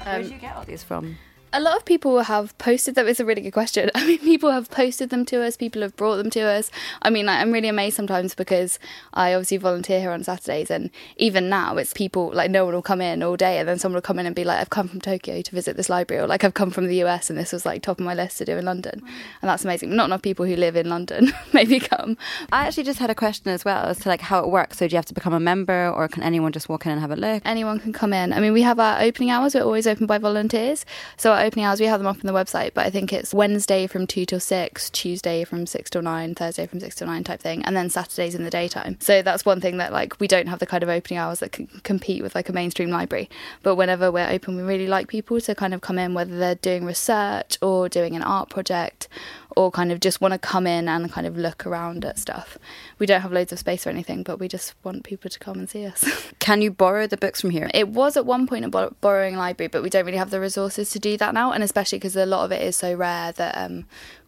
Where 0.03 0.15
um, 0.15 0.21
did 0.21 0.31
you 0.31 0.37
get 0.37 0.55
all 0.55 0.65
these 0.65 0.83
from? 0.83 1.17
A 1.55 1.59
lot 1.59 1.77
of 1.77 1.85
people 1.85 2.21
have 2.21 2.57
posted 2.57 2.95
them. 2.95 3.07
It's 3.07 3.19
a 3.19 3.25
really 3.25 3.41
good 3.41 3.53
question. 3.53 3.91
I 3.95 4.07
mean, 4.07 4.17
people 4.17 4.49
have 4.49 4.71
posted 4.71 5.11
them 5.11 5.23
to 5.25 5.43
us. 5.43 5.55
People 5.55 5.83
have 5.83 5.95
brought 5.95 6.15
them 6.15 6.31
to 6.31 6.41
us. 6.41 6.71
I 7.03 7.11
mean, 7.11 7.27
like, 7.27 7.39
I'm 7.39 7.51
really 7.51 7.67
amazed 7.67 7.95
sometimes 7.95 8.33
because 8.33 8.79
I 9.13 9.35
obviously 9.35 9.57
volunteer 9.57 9.99
here 9.99 10.09
on 10.09 10.23
Saturdays, 10.23 10.71
and 10.71 10.89
even 11.17 11.49
now, 11.49 11.77
it's 11.77 11.93
people 11.93 12.31
like 12.33 12.49
no 12.49 12.65
one 12.65 12.73
will 12.73 12.81
come 12.81 13.01
in 13.01 13.21
all 13.21 13.37
day, 13.37 13.59
and 13.59 13.69
then 13.69 13.77
someone 13.77 13.97
will 13.97 14.01
come 14.01 14.17
in 14.17 14.25
and 14.25 14.35
be 14.35 14.43
like, 14.43 14.59
"I've 14.59 14.71
come 14.71 14.87
from 14.87 14.99
Tokyo 14.99 15.43
to 15.43 15.51
visit 15.51 15.77
this 15.77 15.89
library," 15.89 16.23
or 16.23 16.27
like, 16.27 16.43
"I've 16.43 16.55
come 16.55 16.71
from 16.71 16.87
the 16.87 17.03
US, 17.03 17.29
and 17.29 17.37
this 17.37 17.53
was 17.53 17.67
like 17.67 17.83
top 17.83 17.99
of 17.99 18.05
my 18.05 18.15
list 18.15 18.39
to 18.39 18.45
do 18.45 18.57
in 18.57 18.65
London," 18.65 18.99
and 19.03 19.49
that's 19.49 19.63
amazing. 19.63 19.95
Not 19.95 20.05
enough 20.05 20.23
people 20.23 20.47
who 20.47 20.55
live 20.55 20.75
in 20.75 20.89
London 20.89 21.31
maybe 21.53 21.79
come. 21.79 22.17
I 22.51 22.65
actually 22.65 22.85
just 22.85 22.97
had 22.97 23.11
a 23.11 23.15
question 23.15 23.49
as 23.49 23.63
well 23.63 23.85
as 23.85 23.99
to 23.99 24.09
like 24.09 24.21
how 24.21 24.39
it 24.39 24.49
works. 24.49 24.79
So 24.79 24.87
do 24.87 24.93
you 24.93 24.97
have 24.97 25.05
to 25.05 25.13
become 25.13 25.33
a 25.33 25.39
member, 25.39 25.87
or 25.91 26.07
can 26.07 26.23
anyone 26.23 26.51
just 26.51 26.67
walk 26.67 26.87
in 26.87 26.91
and 26.93 27.01
have 27.01 27.11
a 27.11 27.15
look? 27.15 27.43
anyone 27.45 27.79
can 27.79 27.93
come 27.93 28.13
in. 28.13 28.33
I 28.33 28.39
mean, 28.39 28.53
we 28.53 28.63
have 28.63 28.79
our 28.79 28.99
opening 28.99 29.29
hours. 29.29 29.53
We're 29.53 29.61
always 29.61 29.85
open 29.85 30.07
by 30.07 30.17
volunteers. 30.17 30.85
So 31.17 31.42
opening 31.43 31.65
hours, 31.65 31.79
we 31.79 31.85
have 31.85 31.99
them 31.99 32.07
up 32.07 32.15
on 32.15 32.27
the 32.27 32.33
website, 32.33 32.73
but 32.73 32.85
I 32.85 32.89
think 32.89 33.11
it's 33.11 33.33
Wednesday 33.33 33.85
from 33.85 34.07
2 34.07 34.25
till 34.25 34.39
6, 34.39 34.89
Tuesday 34.89 35.43
from 35.43 35.65
6 35.65 35.89
till 35.89 36.01
9, 36.01 36.35
Thursday 36.35 36.65
from 36.65 36.79
6 36.79 36.95
till 36.95 37.07
9 37.07 37.23
type 37.23 37.39
thing, 37.41 37.63
and 37.65 37.75
then 37.75 37.89
Saturdays 37.89 38.33
in 38.33 38.43
the 38.43 38.49
daytime. 38.49 38.97
So 38.99 39.21
that's 39.21 39.45
one 39.45 39.61
thing 39.61 39.77
that 39.77 39.91
like 39.91 40.19
we 40.19 40.27
don't 40.27 40.47
have 40.47 40.59
the 40.59 40.65
kind 40.65 40.83
of 40.83 40.89
opening 40.89 41.19
hours 41.19 41.39
that 41.39 41.51
can 41.51 41.67
compete 41.83 42.23
with 42.23 42.33
like 42.33 42.49
a 42.49 42.53
mainstream 42.53 42.89
library. 42.89 43.29
But 43.61 43.75
whenever 43.75 44.11
we're 44.11 44.29
open, 44.29 44.55
we 44.55 44.63
really 44.63 44.87
like 44.87 45.07
people 45.07 45.39
to 45.41 45.53
kind 45.53 45.73
of 45.73 45.81
come 45.81 45.99
in, 45.99 46.13
whether 46.13 46.37
they're 46.37 46.55
doing 46.55 46.85
research 46.85 47.57
or 47.61 47.89
doing 47.89 48.15
an 48.15 48.23
art 48.23 48.49
project 48.49 49.07
or 49.55 49.71
kind 49.71 49.91
of 49.91 49.99
just 49.99 50.21
want 50.21 50.33
to 50.33 50.37
come 50.37 50.67
in 50.67 50.87
and 50.87 51.11
kind 51.11 51.27
of 51.27 51.37
look 51.37 51.65
around 51.65 52.05
at 52.05 52.19
stuff. 52.19 52.57
We 52.99 53.05
don't 53.05 53.21
have 53.21 53.31
loads 53.31 53.51
of 53.51 53.59
space 53.59 53.85
or 53.85 53.89
anything, 53.89 54.23
but 54.23 54.39
we 54.39 54.47
just 54.47 54.73
want 54.83 55.03
people 55.03 55.29
to 55.29 55.39
come 55.39 55.59
and 55.59 55.69
see 55.69 55.85
us. 55.85 56.05
Can 56.39 56.61
you 56.61 56.71
borrow 56.71 57.07
the 57.07 57.17
books 57.17 57.41
from 57.41 57.49
here? 57.49 57.69
It 57.73 57.89
was 57.89 58.17
at 58.17 58.25
one 58.25 58.47
point 58.47 58.65
a 58.65 58.69
bor- 58.69 58.93
borrowing 59.01 59.35
library, 59.35 59.67
but 59.69 59.83
we 59.83 59.89
don't 59.89 60.05
really 60.05 60.17
have 60.17 60.29
the 60.29 60.39
resources 60.39 60.89
to 60.91 60.99
do 60.99 61.17
that 61.17 61.33
now, 61.33 61.51
and 61.51 61.63
especially 61.63 61.99
because 61.99 62.15
a 62.15 62.25
lot 62.25 62.45
of 62.45 62.51
it 62.51 62.61
is 62.61 62.75
so 62.75 62.93
rare 62.93 63.31
that 63.33 63.57
um, 63.57 63.85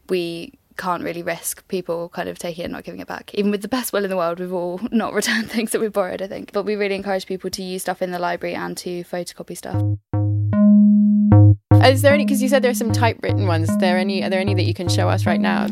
we 0.10 0.54
can't 0.78 1.04
really 1.04 1.24
risk 1.24 1.66
people 1.68 2.10
kind 2.10 2.28
of 2.28 2.38
taking 2.38 2.64
it 2.64 2.66
and 2.66 2.74
not 2.74 2.84
giving 2.84 3.00
it 3.00 3.08
back. 3.08 3.34
Even 3.34 3.52
with 3.52 3.62
the 3.62 3.68
best 3.68 3.94
will 3.94 4.04
in 4.04 4.10
the 4.10 4.18
world, 4.18 4.40
we've 4.40 4.54
all 4.54 4.80
not 4.92 5.14
returned 5.14 5.50
things 5.50 5.72
that 5.72 5.82
we've 5.82 5.94
borrowed, 5.94 6.22
I 6.22 6.28
think. 6.28 6.52
But 6.52 6.64
we 6.64 6.76
really 6.76 6.96
encourage 6.96 7.26
people 7.26 7.50
to 7.50 7.64
use 7.64 7.84
stuff 7.84 8.02
in 8.02 8.12
the 8.12 8.20
library 8.20 8.56
and 8.56 8.76
to 8.78 9.04
photocopy 9.04 9.58
stuff. 9.58 9.82
Is 11.86 12.02
there 12.02 12.14
any? 12.16 12.26
Because 12.26 12.42
you 12.42 12.50
said 12.50 12.64
there 12.64 12.72
are 12.72 12.74
some 12.74 12.92
typewritten 12.92 13.46
ones. 13.46 13.70
Are 13.70 13.78
there 13.78 14.00
any? 14.00 14.24
Are 14.24 14.30
there 14.30 14.40
any 14.40 14.56
that 14.56 14.64
you 14.64 14.74
can 14.74 14.90
show 14.90 15.08
us 15.08 15.28
right 15.28 15.40
now? 15.40 15.68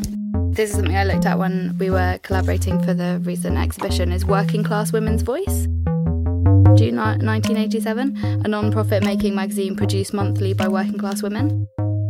This 0.52 0.70
is 0.70 0.76
something 0.76 0.96
I 0.96 1.02
looked 1.02 1.26
at 1.26 1.40
when 1.40 1.76
we 1.78 1.90
were 1.90 2.20
collaborating 2.22 2.80
for 2.84 2.94
the 2.94 3.20
recent 3.24 3.56
exhibition 3.56 4.12
is 4.12 4.24
Working 4.24 4.62
Class 4.62 4.92
Women's 4.92 5.22
Voice. 5.22 5.66
June 6.76 6.96
1987, 6.96 8.16
a 8.44 8.48
non-profit 8.48 9.02
making 9.02 9.34
magazine 9.34 9.74
produced 9.74 10.14
monthly 10.14 10.54
by 10.54 10.68
working 10.68 10.98
class 10.98 11.20
women. 11.22 11.68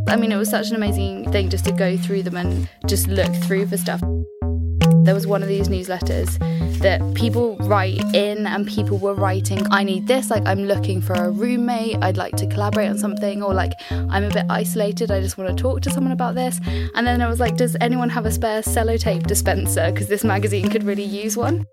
I 0.08 0.16
mean, 0.16 0.32
it 0.32 0.36
was 0.36 0.50
such 0.50 0.68
an 0.68 0.76
amazing 0.76 1.30
thing 1.32 1.48
just 1.48 1.64
to 1.64 1.72
go 1.72 1.96
through 1.96 2.24
them 2.24 2.36
and 2.36 2.68
just 2.86 3.08
look 3.08 3.34
through 3.36 3.66
for 3.68 3.78
stuff. 3.78 4.02
There 5.04 5.14
was 5.14 5.26
one 5.26 5.42
of 5.42 5.48
these 5.48 5.68
newsletters 5.68 6.38
that 6.78 7.00
people 7.14 7.56
write 7.58 8.02
in, 8.14 8.46
and 8.46 8.66
people 8.66 8.98
were 8.98 9.14
writing, 9.14 9.66
I 9.70 9.84
need 9.84 10.06
this, 10.06 10.30
like, 10.30 10.46
I'm 10.46 10.64
looking 10.64 11.00
for 11.00 11.14
a 11.14 11.30
roommate, 11.30 11.96
I'd 12.02 12.16
like 12.16 12.36
to 12.36 12.46
collaborate 12.46 12.90
on 12.90 12.98
something, 12.98 13.42
or 13.42 13.54
like, 13.54 13.72
I'm 13.90 14.24
a 14.24 14.30
bit 14.30 14.44
isolated, 14.50 15.10
I 15.10 15.20
just 15.20 15.38
want 15.38 15.56
to 15.56 15.62
talk 15.62 15.80
to 15.82 15.90
someone 15.90 16.12
about 16.12 16.34
this. 16.34 16.60
And 16.94 17.06
then 17.06 17.22
I 17.22 17.28
was 17.28 17.40
like, 17.40 17.56
Does 17.56 17.76
anyone 17.80 18.10
have 18.10 18.26
a 18.26 18.30
spare 18.30 18.62
sellotape 18.62 19.26
dispenser? 19.26 19.90
Because 19.92 20.08
this 20.08 20.24
magazine 20.24 20.68
could 20.68 20.84
really 20.84 21.04
use 21.04 21.36
one. 21.36 21.66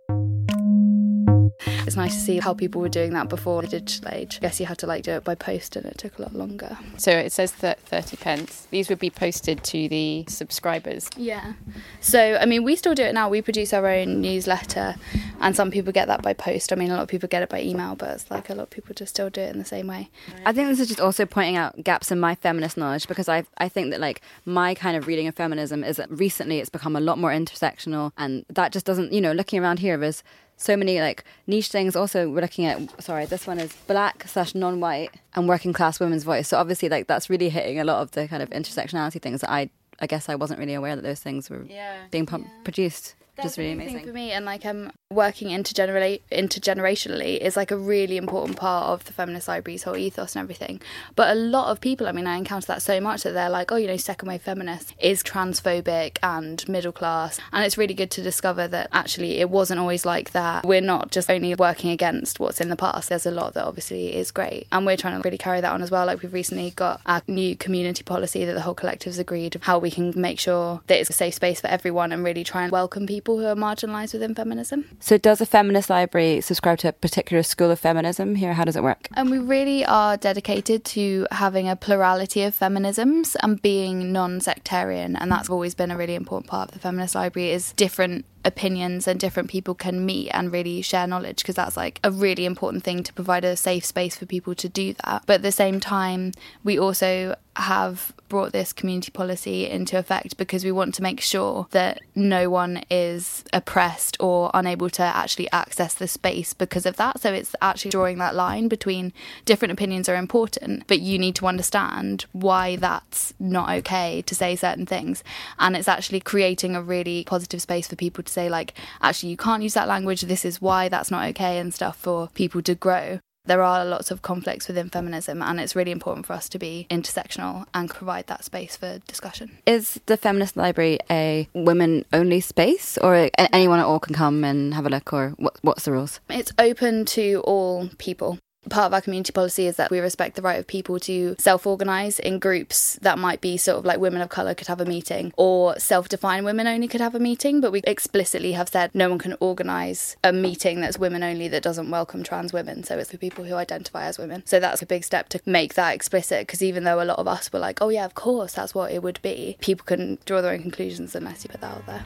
It's 1.92 1.98
nice 1.98 2.16
to 2.16 2.22
see 2.22 2.40
how 2.40 2.54
people 2.54 2.80
were 2.80 2.88
doing 2.88 3.12
that 3.16 3.28
before 3.28 3.62
the 3.62 3.68
digital 3.68 4.14
age. 4.14 4.38
I 4.38 4.40
guess 4.40 4.62
you 4.62 4.66
had 4.66 4.78
to 4.78 4.88
like 4.88 5.04
do 5.04 5.12
it 5.12 5.26
by 5.26 5.36
post 5.36 5.76
and 5.76 5.86
it 5.86 5.98
took 5.98 6.18
a 6.20 6.22
lot 6.22 6.34
longer. 6.34 6.78
So 6.96 7.12
it 7.12 7.34
says 7.34 7.52
that 7.56 7.82
30 7.82 8.16
pence. 8.16 8.66
These 8.72 8.88
would 8.88 8.98
be 8.98 9.10
posted 9.10 9.62
to 9.66 9.90
the 9.90 10.24
subscribers. 10.30 11.10
Yeah. 11.18 11.52
So, 12.00 12.38
I 12.40 12.46
mean, 12.46 12.64
we 12.64 12.78
still 12.78 12.96
do 12.96 13.04
it 13.04 13.14
now. 13.14 13.28
We 13.28 13.42
produce 13.42 13.74
our 13.74 13.86
own 13.86 14.22
newsletter 14.22 14.96
and 15.42 15.54
some 15.54 15.70
people 15.70 15.92
get 15.92 16.08
that 16.08 16.22
by 16.22 16.32
post. 16.32 16.72
I 16.72 16.78
mean, 16.78 16.92
a 16.92 16.94
lot 16.94 17.04
of 17.04 17.10
people 17.10 17.28
get 17.28 17.44
it 17.44 17.50
by 17.50 17.62
email, 17.62 17.96
but 17.96 18.12
it's 18.12 18.32
like 18.32 18.50
a 18.50 18.56
lot 18.56 18.64
of 18.64 18.70
people 18.70 18.96
just 18.96 19.14
still 19.14 19.30
do 19.30 19.42
it 19.42 19.52
in 19.52 19.60
the 19.60 19.66
same 19.66 19.88
way. 19.88 20.10
I 20.46 20.54
think 20.54 20.70
this 20.70 20.80
is 20.80 20.88
just 20.88 21.02
also 21.02 21.26
pointing 21.26 21.58
out 21.58 21.84
gaps 21.84 22.10
in 22.10 22.22
my 22.22 22.36
feminist 22.36 22.78
knowledge 22.78 23.06
because 23.10 23.28
I 23.28 23.44
I 23.58 23.68
think 23.68 23.92
that 23.92 24.00
like 24.00 24.22
my 24.46 24.76
kind 24.76 24.96
of 24.96 25.08
reading 25.08 25.28
of 25.28 25.36
feminism 25.36 25.84
is 25.84 25.98
that 25.98 26.10
recently 26.10 26.60
it's 26.60 26.70
become 26.70 26.96
a 26.96 27.02
lot 27.02 27.18
more 27.18 27.32
intersectional 27.32 28.14
and 28.18 28.46
that 28.48 28.72
just 28.72 28.86
doesn't 28.86 29.12
you 29.12 29.20
know 29.20 29.34
looking 29.34 29.62
around 29.62 29.80
here 29.80 29.98
there's 29.98 30.24
so 30.62 30.78
many 30.78 31.00
like 31.02 31.24
niche 31.48 31.70
things. 31.70 31.96
Also, 31.96 32.30
we're 32.30 32.42
looking 32.42 32.66
at 32.66 32.80
sorry, 33.04 33.26
this 33.26 33.48
one 33.48 33.60
is 33.60 33.74
black 33.88 34.26
slash 34.28 34.54
non-white 34.54 35.12
and 35.36 35.48
working 35.48 35.74
class 35.74 36.00
women's 36.00 36.24
voice. 36.24 36.48
So 36.50 36.58
obviously, 36.58 36.90
like 36.90 37.08
that's 37.08 37.30
really 37.30 37.50
hitting 37.50 37.80
a 37.80 37.84
lot 37.84 38.02
of 38.02 38.12
the 38.12 38.28
kind 38.28 38.44
of 38.44 38.50
intersectionality 38.52 39.22
things 39.22 39.42
that 39.42 39.50
I 39.50 39.70
I 40.00 40.08
guess 40.08 40.30
I 40.30 40.36
wasn't 40.36 40.60
really 40.60 40.74
aware 40.74 40.96
that 40.96 41.04
those 41.04 41.20
things 41.20 41.50
were 41.50 41.64
Yeah. 41.68 41.96
being 42.12 42.26
pu- 42.26 42.46
produced. 42.64 43.16
That's 43.38 43.50
Just 43.50 43.58
really 43.58 43.72
amazing. 43.72 44.06
for 44.06 44.14
me, 44.14 44.32
and 44.32 44.46
like 44.46 44.66
um, 44.66 44.92
working 45.10 45.50
intergenera- 45.50 46.22
intergenerationally 46.32 47.38
is 47.38 47.56
like 47.56 47.72
a 47.72 47.78
really 47.78 48.18
important 48.18 48.58
part 48.58 48.88
of 48.88 49.06
the 49.06 49.14
feminist 49.14 49.48
library's 49.48 49.84
whole 49.84 49.96
ethos 49.96 50.36
and 50.36 50.44
everything. 50.44 50.82
But 51.16 51.32
a 51.32 51.40
lot 51.40 51.72
of 51.72 51.80
people, 51.80 52.08
I 52.08 52.12
mean, 52.12 52.28
I 52.28 52.36
encounter 52.36 52.68
that 52.68 52.82
so 52.82 53.00
much 53.00 53.24
that 53.24 53.32
they're 53.32 53.50
like, 53.50 53.72
oh, 53.72 53.78
you 53.78 53.88
know, 53.88 53.96
second 53.96 54.28
wave 54.28 54.42
feminist 54.42 54.94
is 55.00 55.24
transphobic 55.24 56.18
and 56.22 56.68
middle 56.68 56.92
class, 56.92 57.40
and 57.54 57.66
it's 57.66 57.78
really 57.78 57.94
good 57.94 58.12
to 58.12 58.22
discover 58.22 58.68
that 58.68 58.90
actually 58.92 59.40
it 59.40 59.50
wasn't 59.50 59.80
always 59.80 60.06
like 60.06 60.32
that. 60.32 60.66
We're 60.66 60.82
not 60.82 61.12
just 61.12 61.30
only 61.30 61.56
working 61.56 61.90
against 61.90 62.40
what's 62.40 62.60
in 62.60 62.68
the 62.70 62.76
past. 62.76 63.10
There's 63.10 63.26
a 63.26 63.32
lot 63.32 63.54
that 63.54 63.66
obviously 63.66 64.14
is 64.14 64.32
great, 64.32 64.68
and 64.74 64.86
we're 64.86 64.98
trying 64.98 65.16
to 65.20 65.24
really 65.24 65.38
carry 65.38 65.62
that 65.62 65.72
on 65.72 65.82
as 65.82 65.90
well. 65.90 66.06
Like 66.06 66.22
we've 66.22 66.34
recently 66.34 66.72
got 66.72 67.00
our 67.06 67.22
new 67.28 67.56
community 67.56 68.04
policy 68.04 68.44
that 68.44 68.54
the 68.54 68.62
whole 68.62 68.76
collective's 68.76 69.20
agreed 69.20 69.56
of 69.56 69.64
how 69.64 69.80
we 69.80 69.90
can 69.90 70.14
make 70.20 70.38
sure 70.40 70.82
that 70.88 71.00
it's 71.00 71.10
a 71.10 71.14
safe 71.14 71.36
space 71.36 71.62
for 71.62 71.68
everyone 71.68 72.12
and 72.12 72.24
really 72.26 72.44
try 72.44 72.64
and 72.64 72.72
welcome 72.72 73.08
people 73.08 73.31
who 73.38 73.46
are 73.46 73.56
marginalised 73.56 74.14
within 74.14 74.36
feminism. 74.36 74.86
So 75.00 75.18
does 75.18 75.42
a 75.42 75.46
feminist 75.46 75.90
library 75.90 76.42
subscribe 76.42 76.80
to 76.80 76.90
a 76.90 76.94
particular 76.94 77.44
school 77.44 77.72
of 77.72 77.80
feminism 77.80 78.36
here? 78.36 78.54
How 78.54 78.64
does 78.64 78.76
it 78.76 78.84
work? 78.84 79.08
And 79.16 79.30
we 79.30 79.40
really 79.40 79.86
are 79.86 80.18
dedicated 80.18 80.86
to 80.86 81.28
having 81.32 81.70
a 81.70 81.76
plurality 81.76 82.44
of 82.44 82.58
feminisms 82.58 83.36
and 83.42 83.62
being 83.62 84.12
non-sectarian, 84.12 85.16
and 85.16 85.32
that's 85.32 85.50
always 85.50 85.76
been 85.76 85.92
a 85.92 85.98
really 85.98 86.16
important 86.16 86.50
part 86.50 86.70
of 86.70 86.74
the 86.74 86.80
feminist 86.80 87.16
library. 87.16 87.52
Is 87.52 87.74
different 87.74 88.26
opinions 88.46 89.08
and 89.08 89.20
different 89.20 89.50
people 89.50 89.76
can 89.76 90.06
meet 90.06 90.30
and 90.30 90.52
really 90.52 90.82
share 90.82 91.08
knowledge 91.08 91.38
because 91.38 91.56
that's 91.56 91.78
like 91.78 92.00
a 92.04 92.12
really 92.12 92.46
important 92.46 92.84
thing 92.84 93.04
to 93.04 93.14
provide 93.14 93.46
a 93.46 93.56
safe 93.56 93.86
space 93.86 94.18
for 94.18 94.26
people 94.26 94.56
to 94.56 94.70
do 94.70 94.94
that. 95.06 95.24
But 95.26 95.36
at 95.36 95.42
the 95.42 95.52
same 95.52 95.80
time, 95.80 96.32
we 96.64 96.80
also 96.80 97.36
have 97.56 98.14
brought 98.30 98.54
this 98.54 98.72
community 98.72 99.12
policy 99.12 99.68
into 99.68 99.98
effect 99.98 100.38
because 100.38 100.64
we 100.64 100.72
want 100.72 100.96
to 100.96 101.04
make 101.04 101.20
sure 101.20 101.68
that 101.72 102.00
no 102.16 102.50
one 102.50 102.82
is 102.90 103.44
oppressed 103.52 104.16
or 104.22 104.50
unable 104.54 104.90
to 104.90 105.04
actually 105.04 105.52
access 105.52 105.94
the 105.94 106.08
space 106.08 106.54
because 106.54 106.86
of 106.86 106.96
that. 106.96 107.20
So 107.20 107.34
it's 107.34 107.56
actually 107.62 107.92
drawing 107.92 108.20
that 108.20 108.36
line 108.36 108.70
between 108.70 109.12
different 109.44 109.74
opinions 109.74 110.08
are 110.08 110.16
important, 110.16 110.88
but 110.88 111.02
you 111.02 111.20
need 111.20 111.36
to 111.36 111.48
understand 111.48 112.26
why 112.32 112.78
that's 112.78 113.34
not 113.38 113.70
okay 113.80 114.22
to 114.22 114.34
say 114.34 114.56
certain 114.56 114.86
things. 114.86 115.24
And 115.60 115.76
it's 115.76 115.90
actually 115.90 116.22
creating 116.22 116.76
a 116.76 116.82
really 116.82 117.26
positive 117.26 117.62
space 117.62 117.88
for 117.88 117.98
people 117.98 118.24
to 118.24 118.32
say, 118.32 118.50
like, 118.50 118.74
actually, 119.02 119.30
you 119.30 119.38
can't 119.38 119.64
use 119.64 119.74
that 119.74 119.90
language. 119.90 120.22
This 120.22 120.46
is 120.46 120.62
why 120.62 120.88
that's 120.88 121.12
not 121.12 121.28
okay 121.30 121.58
and 121.58 121.74
stuff 121.74 121.98
for 121.98 122.30
people 122.30 122.62
to 122.62 122.76
grow. 122.76 123.20
There 123.46 123.64
are 123.64 123.84
lots 123.84 124.12
of 124.12 124.22
conflicts 124.22 124.68
within 124.68 124.90
feminism, 124.90 125.42
and 125.42 125.60
it's 125.60 125.76
really 125.76 125.92
important 125.92 126.28
for 126.28 126.34
us 126.34 126.48
to 126.50 126.60
be 126.60 126.86
intersectional 126.92 127.66
and 127.74 127.90
provide 127.90 128.28
that 128.28 128.46
space 128.46 128.78
for 128.78 129.00
discussion. 129.08 129.58
Is 129.66 130.00
the 130.06 130.16
feminist 130.16 130.56
library 130.56 131.00
a 131.10 131.50
women 131.54 132.06
only 132.14 132.40
space 132.40 133.00
or 133.00 133.32
anyone 133.38 133.80
at 133.80 133.86
all 133.86 134.00
can 134.00 134.14
come 134.14 134.44
and 134.44 134.76
have 134.76 134.86
a 134.86 134.90
look 134.90 135.12
or 135.12 135.30
what, 135.38 135.58
what's 135.64 135.86
the 135.86 135.92
rules? 135.92 136.20
It's 136.30 136.54
open 136.60 137.06
to 137.06 137.42
all 137.46 137.90
people. 137.98 138.38
Part 138.70 138.86
of 138.86 138.94
our 138.94 139.02
community 139.02 139.34
policy 139.34 139.66
is 139.66 139.78
that 139.78 139.90
we 139.90 140.00
respect 140.00 140.36
the 140.36 140.42
right 140.44 140.60
of 140.60 140.68
people 140.68 141.00
to 141.00 141.36
self 141.40 141.66
organise 141.66 142.20
in 142.20 142.38
groups 142.38 143.00
that 143.02 143.18
might 143.18 143.42
be 143.42 143.58
sort 143.58 143.80
of 143.80 143.86
like 143.86 144.00
women 144.00 144.22
of 144.22 144.30
colour 144.30 144.54
could 144.54 144.68
have 144.68 144.80
a 144.80 144.86
meeting 144.86 145.34
or 145.36 145.80
self 145.80 146.08
defined 146.08 146.46
women 146.46 146.68
only 146.68 146.88
could 146.88 147.02
have 147.02 147.16
a 147.16 147.20
meeting. 147.20 147.60
But 147.60 147.72
we 147.72 147.82
explicitly 147.86 148.52
have 148.52 148.70
said 148.70 148.92
no 148.94 149.10
one 149.10 149.18
can 149.18 149.36
organise 149.40 150.16
a 150.24 150.32
meeting 150.32 150.80
that's 150.80 151.00
women 151.00 151.24
only 151.24 151.48
that 151.48 151.64
doesn't 151.64 151.90
welcome 151.90 152.22
trans 152.22 152.54
women. 152.54 152.84
So 152.84 153.00
it's 153.00 153.10
for 153.10 153.18
people 153.18 153.46
who 153.46 153.56
identify 153.56 154.06
as 154.06 154.20
women. 154.20 154.44
So 154.46 154.60
that's 154.60 154.84
a 154.84 154.86
big 154.86 155.04
step 155.04 155.30
to 155.30 155.42
make 155.48 155.74
that 155.74 155.96
explicit 155.96 156.46
because 156.46 156.62
even 156.62 156.84
though 156.84 157.02
a 157.02 157.06
lot 157.06 157.18
of 157.18 157.28
us 157.28 157.52
were 157.52 157.60
like, 157.60 157.82
oh 157.82 157.90
yeah, 157.90 158.06
of 158.06 158.14
course, 158.14 158.54
that's 158.54 158.76
what 158.76 158.92
it 158.92 159.02
would 159.02 159.20
be, 159.24 159.58
people 159.60 159.86
can 159.86 160.20
draw 160.26 160.40
their 160.40 160.54
own 160.54 160.62
conclusions 160.62 161.16
unless 161.16 161.44
you 161.44 161.50
put 161.50 161.62
that 161.62 161.78
out 161.78 161.86
there. 161.88 162.06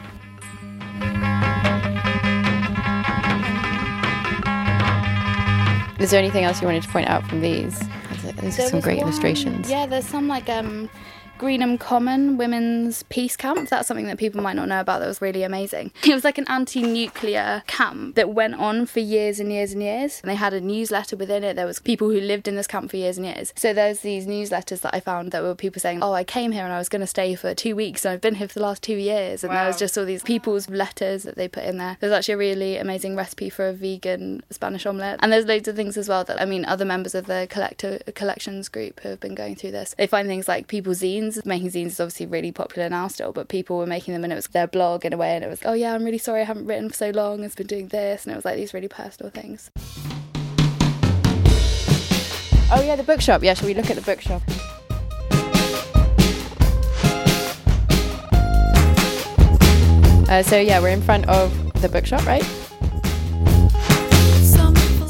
Is 6.00 6.12
there 6.12 6.20
anything 6.20 6.44
else 6.44 6.62
you 6.62 6.68
wanted 6.68 6.84
to 6.84 6.90
point 6.90 7.08
out 7.08 7.26
from 7.28 7.42
these? 7.42 7.80
There's 8.38 8.58
There 8.58 8.70
some 8.70 8.82
great 8.82 8.98
one- 8.98 9.08
illustrations. 9.08 9.70
Yeah, 9.70 9.86
there's 9.86 10.06
some 10.08 10.28
like 10.28 10.50
um 10.50 10.90
Greenham 11.38 11.78
Common 11.78 12.38
Women's 12.38 13.04
Peace 13.04 13.36
Camp. 13.36 13.68
That's 13.68 13.90
something 13.90 14.08
that 14.08 14.18
people 14.18 14.42
might 14.42 14.56
not 14.56 14.70
know 14.70 14.80
about 14.80 15.00
that 15.00 15.08
was 15.08 15.22
really 15.22 15.44
amazing. 15.44 15.92
It 16.06 16.14
was 16.14 16.24
like 16.24 16.38
an 16.38 16.48
anti 16.48 16.82
nuclear 16.82 17.64
camp 17.68 18.16
that 18.16 18.30
went 18.30 18.56
on 18.56 18.86
for 18.86 19.02
years 19.02 19.40
and 19.40 19.52
years 19.52 19.74
and 19.74 19.84
years. 19.84 20.22
And 20.22 20.32
they 20.32 20.36
had 20.36 20.54
a 20.54 20.62
newsletter 20.62 21.18
within 21.18 21.44
it. 21.44 21.56
There 21.56 21.66
was 21.66 21.80
people 21.80 22.10
who 22.10 22.22
lived 22.22 22.48
in 22.48 22.56
this 22.56 22.68
camp 22.68 22.90
for 22.92 22.96
years 22.96 23.18
and 23.18 23.26
years. 23.26 23.52
So 23.58 23.74
there's 23.74 24.00
these 24.00 24.26
newsletters 24.26 24.80
that 24.82 24.96
I 24.96 25.02
found 25.02 25.34
that 25.34 25.44
were 25.44 25.56
people 25.56 25.82
saying, 25.82 26.02
Oh, 26.02 26.14
I 26.14 26.24
came 26.24 26.54
here 26.54 26.64
and 26.64 26.72
I 26.72 26.78
was 26.78 26.88
gonna 26.88 27.08
stay 27.08 27.36
for 27.36 27.54
two 27.54 27.76
weeks 27.76 28.06
and 28.06 28.14
I've 28.14 28.22
been 28.22 28.36
here 28.36 28.48
for 28.48 28.54
the 28.54 28.62
last 28.62 28.82
two 28.82 28.96
years 28.96 29.44
and 29.44 29.52
there 29.52 29.68
was 29.68 29.78
just 29.78 29.98
all 29.98 30.06
these 30.06 30.24
people's 30.24 30.70
letters 30.70 31.24
that 31.24 31.36
they 31.36 31.50
put 31.50 31.64
in 31.66 31.78
there. 31.78 31.98
There's 32.00 32.14
actually 32.14 32.36
a 32.36 32.38
really 32.38 32.78
amazing 32.78 33.16
recipe 33.18 33.50
for 33.50 33.68
a 33.68 33.74
vegan 33.74 34.42
Spanish 34.52 34.86
omelette. 34.86 35.20
And 35.22 35.34
there's 35.34 35.46
loads 35.46 35.68
of 35.68 35.76
things 35.76 35.98
as 35.98 36.08
well 36.08 36.24
that 36.24 36.40
I 36.40 36.46
mean 36.46 36.64
other 36.64 36.86
members 36.86 37.14
of 37.14 37.26
the 37.26 37.48
collector 37.50 38.00
collections 38.14 38.70
group 38.70 39.02
who 39.02 39.10
have 39.10 39.20
been 39.20 39.36
going 39.36 39.56
through 39.56 39.72
this. 39.72 39.96
They 39.98 40.08
find 40.08 40.28
things 40.28 40.48
like 40.48 40.68
people's 40.68 41.02
zines. 41.02 41.25
Making 41.46 41.70
zines 41.70 41.88
is 41.88 42.00
obviously 42.00 42.26
really 42.26 42.52
popular 42.52 42.90
now 42.90 43.08
still, 43.08 43.32
but 43.32 43.48
people 43.48 43.78
were 43.78 43.86
making 43.86 44.14
them 44.14 44.24
and 44.24 44.32
it 44.34 44.36
was 44.36 44.48
their 44.48 44.68
blog 44.68 45.06
in 45.06 45.14
a 45.14 45.18
way 45.18 45.36
and 45.36 45.44
it 45.44 45.50
was, 45.50 45.60
Oh 45.66 45.74
yeah, 45.74 45.94
I'm 45.94 46.04
really 46.04 46.18
sorry 46.18 46.42
I 46.42 46.46
haven't 46.46 46.66
written 46.66 46.90
for 46.90 46.96
so 46.96 47.10
long, 47.12 47.44
it's 47.44 47.56
been 47.56 47.68
doing 47.68 47.88
this 47.88 48.26
and 48.26 48.34
it 48.34 48.36
was 48.36 48.46
like 48.46 48.56
these 48.56 48.74
really 48.74 48.88
personal 48.88 49.32
things. 49.32 49.72
Oh 52.72 52.82
yeah, 52.82 52.96
the 52.96 53.04
bookshop. 53.04 53.44
Yeah, 53.44 53.54
shall 53.54 53.68
we 53.68 53.74
look 53.74 53.90
at 53.90 53.96
the 53.96 54.02
bookshop? 54.02 54.42
Uh, 60.28 60.42
so 60.42 60.60
yeah, 60.60 60.80
we're 60.80 60.90
in 60.90 61.02
front 61.02 61.28
of 61.30 61.52
the 61.82 61.90
bookshop, 61.90 62.26
right? 62.26 62.44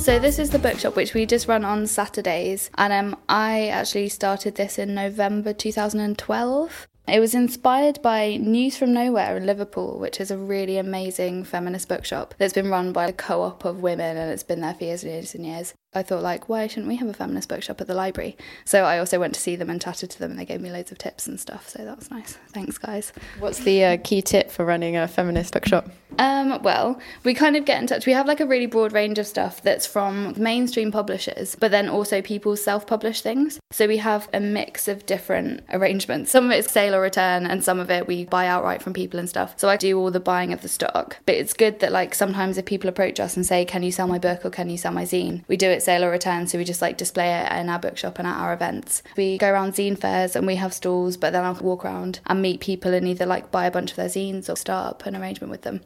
So 0.05 0.19
this 0.19 0.37
is 0.37 0.51
the 0.51 0.59
bookshop 0.59 0.95
which 0.95 1.15
we 1.15 1.25
just 1.25 1.47
run 1.47 1.65
on 1.65 1.87
Saturdays, 1.87 2.69
and 2.77 2.93
um, 2.93 3.19
I 3.27 3.69
actually 3.69 4.09
started 4.09 4.53
this 4.53 4.77
in 4.77 4.93
November 4.93 5.51
2012. 5.51 6.87
It 7.07 7.19
was 7.19 7.33
inspired 7.33 8.03
by 8.03 8.35
News 8.35 8.77
from 8.77 8.93
Nowhere 8.93 9.35
in 9.35 9.47
Liverpool, 9.47 9.97
which 9.97 10.21
is 10.21 10.29
a 10.29 10.37
really 10.37 10.77
amazing 10.77 11.43
feminist 11.43 11.89
bookshop 11.89 12.35
that's 12.37 12.53
been 12.53 12.69
run 12.69 12.93
by 12.93 13.07
a 13.07 13.13
co-op 13.13 13.65
of 13.65 13.81
women, 13.81 14.15
and 14.15 14.31
it's 14.31 14.43
been 14.43 14.61
there 14.61 14.75
for 14.75 14.83
years 14.83 15.01
and 15.01 15.11
years 15.11 15.33
and 15.33 15.43
years. 15.43 15.73
I 15.95 16.03
thought, 16.03 16.21
like, 16.21 16.49
why 16.49 16.67
shouldn't 16.67 16.87
we 16.87 16.97
have 16.97 17.07
a 17.07 17.13
feminist 17.13 17.49
bookshop 17.49 17.81
at 17.81 17.87
the 17.87 17.93
library? 17.93 18.37
So 18.65 18.83
I 18.83 18.99
also 18.99 19.19
went 19.19 19.33
to 19.35 19.39
see 19.39 19.55
them 19.55 19.69
and 19.69 19.81
chatted 19.81 20.09
to 20.11 20.19
them, 20.19 20.31
and 20.31 20.39
they 20.39 20.45
gave 20.45 20.61
me 20.61 20.71
loads 20.71 20.91
of 20.91 20.97
tips 20.97 21.27
and 21.27 21.39
stuff. 21.39 21.69
So 21.69 21.85
that 21.85 21.97
was 21.97 22.11
nice. 22.11 22.37
Thanks, 22.49 22.77
guys. 22.77 23.13
What's 23.39 23.59
the 23.59 23.83
uh, 23.83 23.97
key 24.03 24.21
tip 24.21 24.51
for 24.51 24.65
running 24.65 24.97
a 24.97 25.07
feminist 25.07 25.53
bookshop? 25.53 25.89
Um, 26.19 26.61
well, 26.61 26.99
we 27.23 27.33
kind 27.33 27.55
of 27.55 27.65
get 27.65 27.81
in 27.81 27.87
touch. 27.87 28.05
We 28.05 28.13
have 28.13 28.27
like 28.27 28.39
a 28.39 28.45
really 28.45 28.65
broad 28.65 28.93
range 28.93 29.19
of 29.19 29.27
stuff 29.27 29.61
that's 29.61 29.85
from 29.85 30.33
mainstream 30.37 30.91
publishers, 30.91 31.55
but 31.55 31.71
then 31.71 31.89
also 31.89 32.21
people 32.21 32.55
self 32.55 32.87
publish 32.87 33.21
things. 33.21 33.59
So 33.71 33.87
we 33.87 33.97
have 33.97 34.29
a 34.33 34.39
mix 34.39 34.87
of 34.87 35.05
different 35.05 35.63
arrangements. 35.71 36.31
Some 36.31 36.45
of 36.45 36.51
it's 36.51 36.71
sale 36.71 36.95
or 36.95 37.01
return, 37.01 37.45
and 37.45 37.63
some 37.63 37.79
of 37.79 37.89
it 37.89 38.07
we 38.07 38.25
buy 38.25 38.47
outright 38.47 38.81
from 38.81 38.93
people 38.93 39.19
and 39.19 39.27
stuff. 39.29 39.55
So 39.57 39.69
I 39.69 39.77
do 39.77 39.99
all 39.99 40.11
the 40.11 40.19
buying 40.19 40.53
of 40.53 40.61
the 40.61 40.69
stock. 40.69 41.17
But 41.25 41.35
it's 41.35 41.53
good 41.53 41.79
that, 41.79 41.91
like, 41.91 42.15
sometimes 42.15 42.57
if 42.57 42.65
people 42.65 42.89
approach 42.89 43.19
us 43.19 43.35
and 43.35 43.45
say, 43.45 43.65
Can 43.65 43.83
you 43.83 43.91
sell 43.91 44.07
my 44.07 44.19
book 44.19 44.45
or 44.45 44.49
can 44.49 44.69
you 44.69 44.77
sell 44.77 44.93
my 44.93 45.03
zine? 45.03 45.43
We 45.47 45.57
do 45.57 45.69
it 45.69 45.83
sale 45.85 46.03
or 46.03 46.11
return, 46.11 46.47
so 46.47 46.57
we 46.57 46.63
just 46.63 46.81
like 46.81 46.97
display 46.97 47.33
it 47.33 47.51
in 47.51 47.69
our 47.69 47.79
bookshop 47.79 48.19
and 48.19 48.27
at 48.27 48.37
our 48.37 48.53
events. 48.53 49.03
We 49.15 49.37
go 49.37 49.49
around 49.49 49.73
zine 49.73 49.97
fairs 49.97 50.35
and 50.35 50.45
we 50.45 50.55
have 50.55 50.73
stalls, 50.73 51.17
but 51.17 51.31
then 51.31 51.43
I'll 51.43 51.55
walk 51.55 51.85
around 51.85 52.19
and 52.25 52.41
meet 52.41 52.59
people 52.59 52.93
and 52.93 53.07
either 53.07 53.25
like 53.25 53.51
buy 53.51 53.65
a 53.65 53.71
bunch 53.71 53.91
of 53.91 53.97
their 53.97 54.07
zines 54.07 54.49
or 54.49 54.55
start 54.55 54.87
up 54.87 55.05
an 55.05 55.15
arrangement 55.15 55.51
with 55.51 55.61
them. 55.61 55.81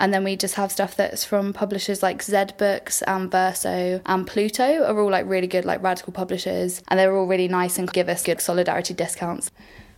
And 0.00 0.14
then 0.14 0.22
we 0.22 0.36
just 0.36 0.54
have 0.54 0.70
stuff 0.70 0.96
that's 0.96 1.24
from 1.24 1.52
publishers 1.52 2.02
like 2.02 2.22
Zed 2.22 2.56
Books 2.56 3.02
and 3.02 3.30
Verso 3.30 4.00
and 4.06 4.26
Pluto 4.26 4.84
are 4.84 5.00
all 5.00 5.10
like 5.10 5.26
really 5.26 5.48
good, 5.48 5.64
like 5.64 5.82
radical 5.82 6.12
publishers. 6.12 6.82
And 6.88 7.00
they're 7.00 7.16
all 7.16 7.26
really 7.26 7.48
nice 7.48 7.78
and 7.78 7.92
give 7.92 8.08
us 8.08 8.22
good 8.22 8.40
solidarity 8.40 8.94
discounts. 8.94 9.50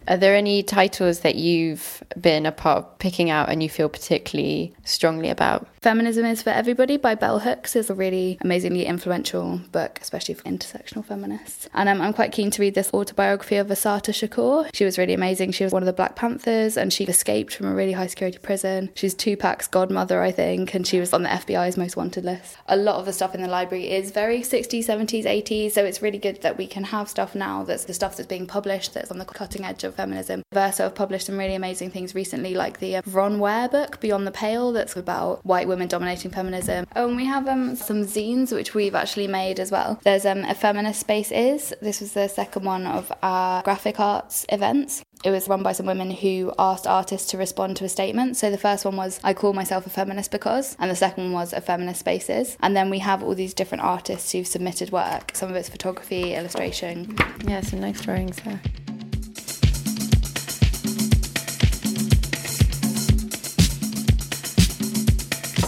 Are 0.09 0.17
there 0.17 0.35
any 0.35 0.63
titles 0.63 1.21
that 1.21 1.35
you've 1.35 2.03
been 2.19 2.47
a 2.47 2.53
part 2.53 2.79
of 2.79 2.99
picking 2.99 3.31
out 3.31 3.51
and 3.51 3.63
you 3.63 3.69
feel 3.69 3.89
particularly 3.89 4.75
strongly 4.85 5.29
about? 5.29 5.69
Feminism 5.83 6.27
is 6.27 6.43
for 6.43 6.51
Everybody 6.51 6.99
by 6.99 7.14
Bell 7.14 7.38
Hooks 7.38 7.75
is 7.75 7.88
a 7.88 7.95
really 7.95 8.37
amazingly 8.43 8.85
influential 8.85 9.62
book, 9.73 9.99
especially 10.03 10.35
for 10.35 10.43
intersectional 10.43 11.03
feminists. 11.03 11.71
And 11.73 11.88
um, 11.88 12.03
I'm 12.03 12.12
quite 12.12 12.33
keen 12.33 12.51
to 12.51 12.61
read 12.61 12.75
this 12.75 12.93
autobiography 12.93 13.57
of 13.57 13.71
Assata 13.71 14.12
Shakur. 14.12 14.69
She 14.75 14.85
was 14.85 14.99
really 14.99 15.14
amazing. 15.14 15.53
She 15.53 15.64
was 15.64 15.73
one 15.73 15.83
of 15.83 15.87
the 15.87 15.95
Black 15.95 16.16
Panthers 16.16 16.77
and 16.77 16.93
she 16.93 17.05
escaped 17.05 17.55
from 17.55 17.66
a 17.66 17.75
really 17.75 17.93
high 17.93 18.09
security 18.09 18.37
prison. 18.37 18.90
She's 18.95 19.14
Tupac's 19.14 19.69
godmother, 19.69 20.21
I 20.21 20.33
think, 20.33 20.75
and 20.75 20.87
she 20.87 21.01
was 21.01 21.14
on 21.14 21.23
the 21.23 21.31
FBI's 21.31 21.79
most 21.79 21.97
wanted 21.97 22.27
list. 22.27 22.59
A 22.66 22.77
lot 22.77 22.97
of 22.97 23.07
the 23.07 23.12
stuff 23.14 23.35
in 23.35 23.40
the 23.40 23.49
library 23.49 23.90
is 23.90 24.11
very 24.11 24.40
60s, 24.40 24.85
70s, 24.85 25.25
80s, 25.25 25.73
so 25.73 25.83
it's 25.83 26.03
really 26.03 26.19
good 26.19 26.43
that 26.43 26.59
we 26.59 26.66
can 26.66 26.85
have 26.85 27.09
stuff 27.09 27.35
now 27.35 27.64
that's 27.64 27.85
the 27.85 27.95
stuff 27.95 28.19
that's 28.19 28.29
being 28.29 28.47
published 28.47 28.93
that's 28.93 29.11
on 29.11 29.16
the 29.16 29.25
cutting 29.25 29.64
edge 29.64 29.83
of 29.85 29.95
feminism. 29.95 30.43
Verso 30.53 30.83
have 30.83 30.95
published 30.95 31.25
some 31.25 31.38
really 31.38 31.55
amazing 31.55 31.90
things 31.90 32.14
recently, 32.14 32.53
like 32.53 32.81
the 32.81 32.97
Vron 32.97 33.38
Ware 33.38 33.71
book, 33.71 33.99
Beyond 33.99 34.27
the 34.27 34.31
Pale, 34.31 34.73
that's 34.73 34.95
about 34.95 35.43
white 35.43 35.69
women 35.70 35.88
dominating 35.88 36.30
feminism. 36.30 36.87
Oh, 36.94 37.09
and 37.09 37.16
we 37.16 37.24
have 37.24 37.48
um, 37.48 37.76
some 37.76 38.04
zines 38.04 38.52
which 38.52 38.74
we've 38.74 38.94
actually 38.94 39.26
made 39.26 39.59
as 39.59 39.70
well. 39.70 39.98
There's 40.04 40.26
um, 40.26 40.44
A 40.44 40.54
Feminist 40.54 41.00
Space 41.00 41.33
Is. 41.33 41.74
This 41.80 42.00
was 42.00 42.12
the 42.12 42.28
second 42.28 42.64
one 42.64 42.87
of 42.87 43.11
our 43.22 43.62
graphic 43.62 43.98
arts 43.98 44.44
events. 44.50 45.02
It 45.22 45.30
was 45.30 45.48
run 45.48 45.62
by 45.62 45.72
some 45.72 45.87
women 45.87 46.11
who 46.11 46.52
asked 46.59 46.87
artists 46.87 47.30
to 47.30 47.38
respond 47.38 47.76
to 47.76 47.85
a 47.85 47.88
statement. 47.90 48.37
So 48.37 48.50
the 48.50 48.56
first 48.59 48.85
one 48.85 48.96
was, 48.96 49.20
I 49.22 49.35
call 49.35 49.52
myself 49.52 49.87
a 49.87 49.90
feminist 49.90 50.30
because, 50.30 50.76
and 50.78 50.90
the 50.90 50.96
second 50.96 51.24
one 51.24 51.33
was, 51.33 51.52
A 51.52 51.61
Feminist 51.61 52.00
Spaces. 52.00 52.56
And 52.61 52.74
then 52.74 52.88
we 52.88 53.00
have 53.00 53.22
all 53.22 53.35
these 53.35 53.52
different 53.52 53.85
artists 53.85 54.33
who've 54.33 54.46
submitted 54.46 54.92
work. 54.92 55.33
Some 55.35 55.50
of 55.50 55.56
it's 55.56 55.68
photography, 55.68 56.35
illustration. 56.35 57.16
Yeah, 57.46 57.61
some 57.61 57.80
nice 57.80 58.00
drawings 58.00 58.37
there. 58.44 58.61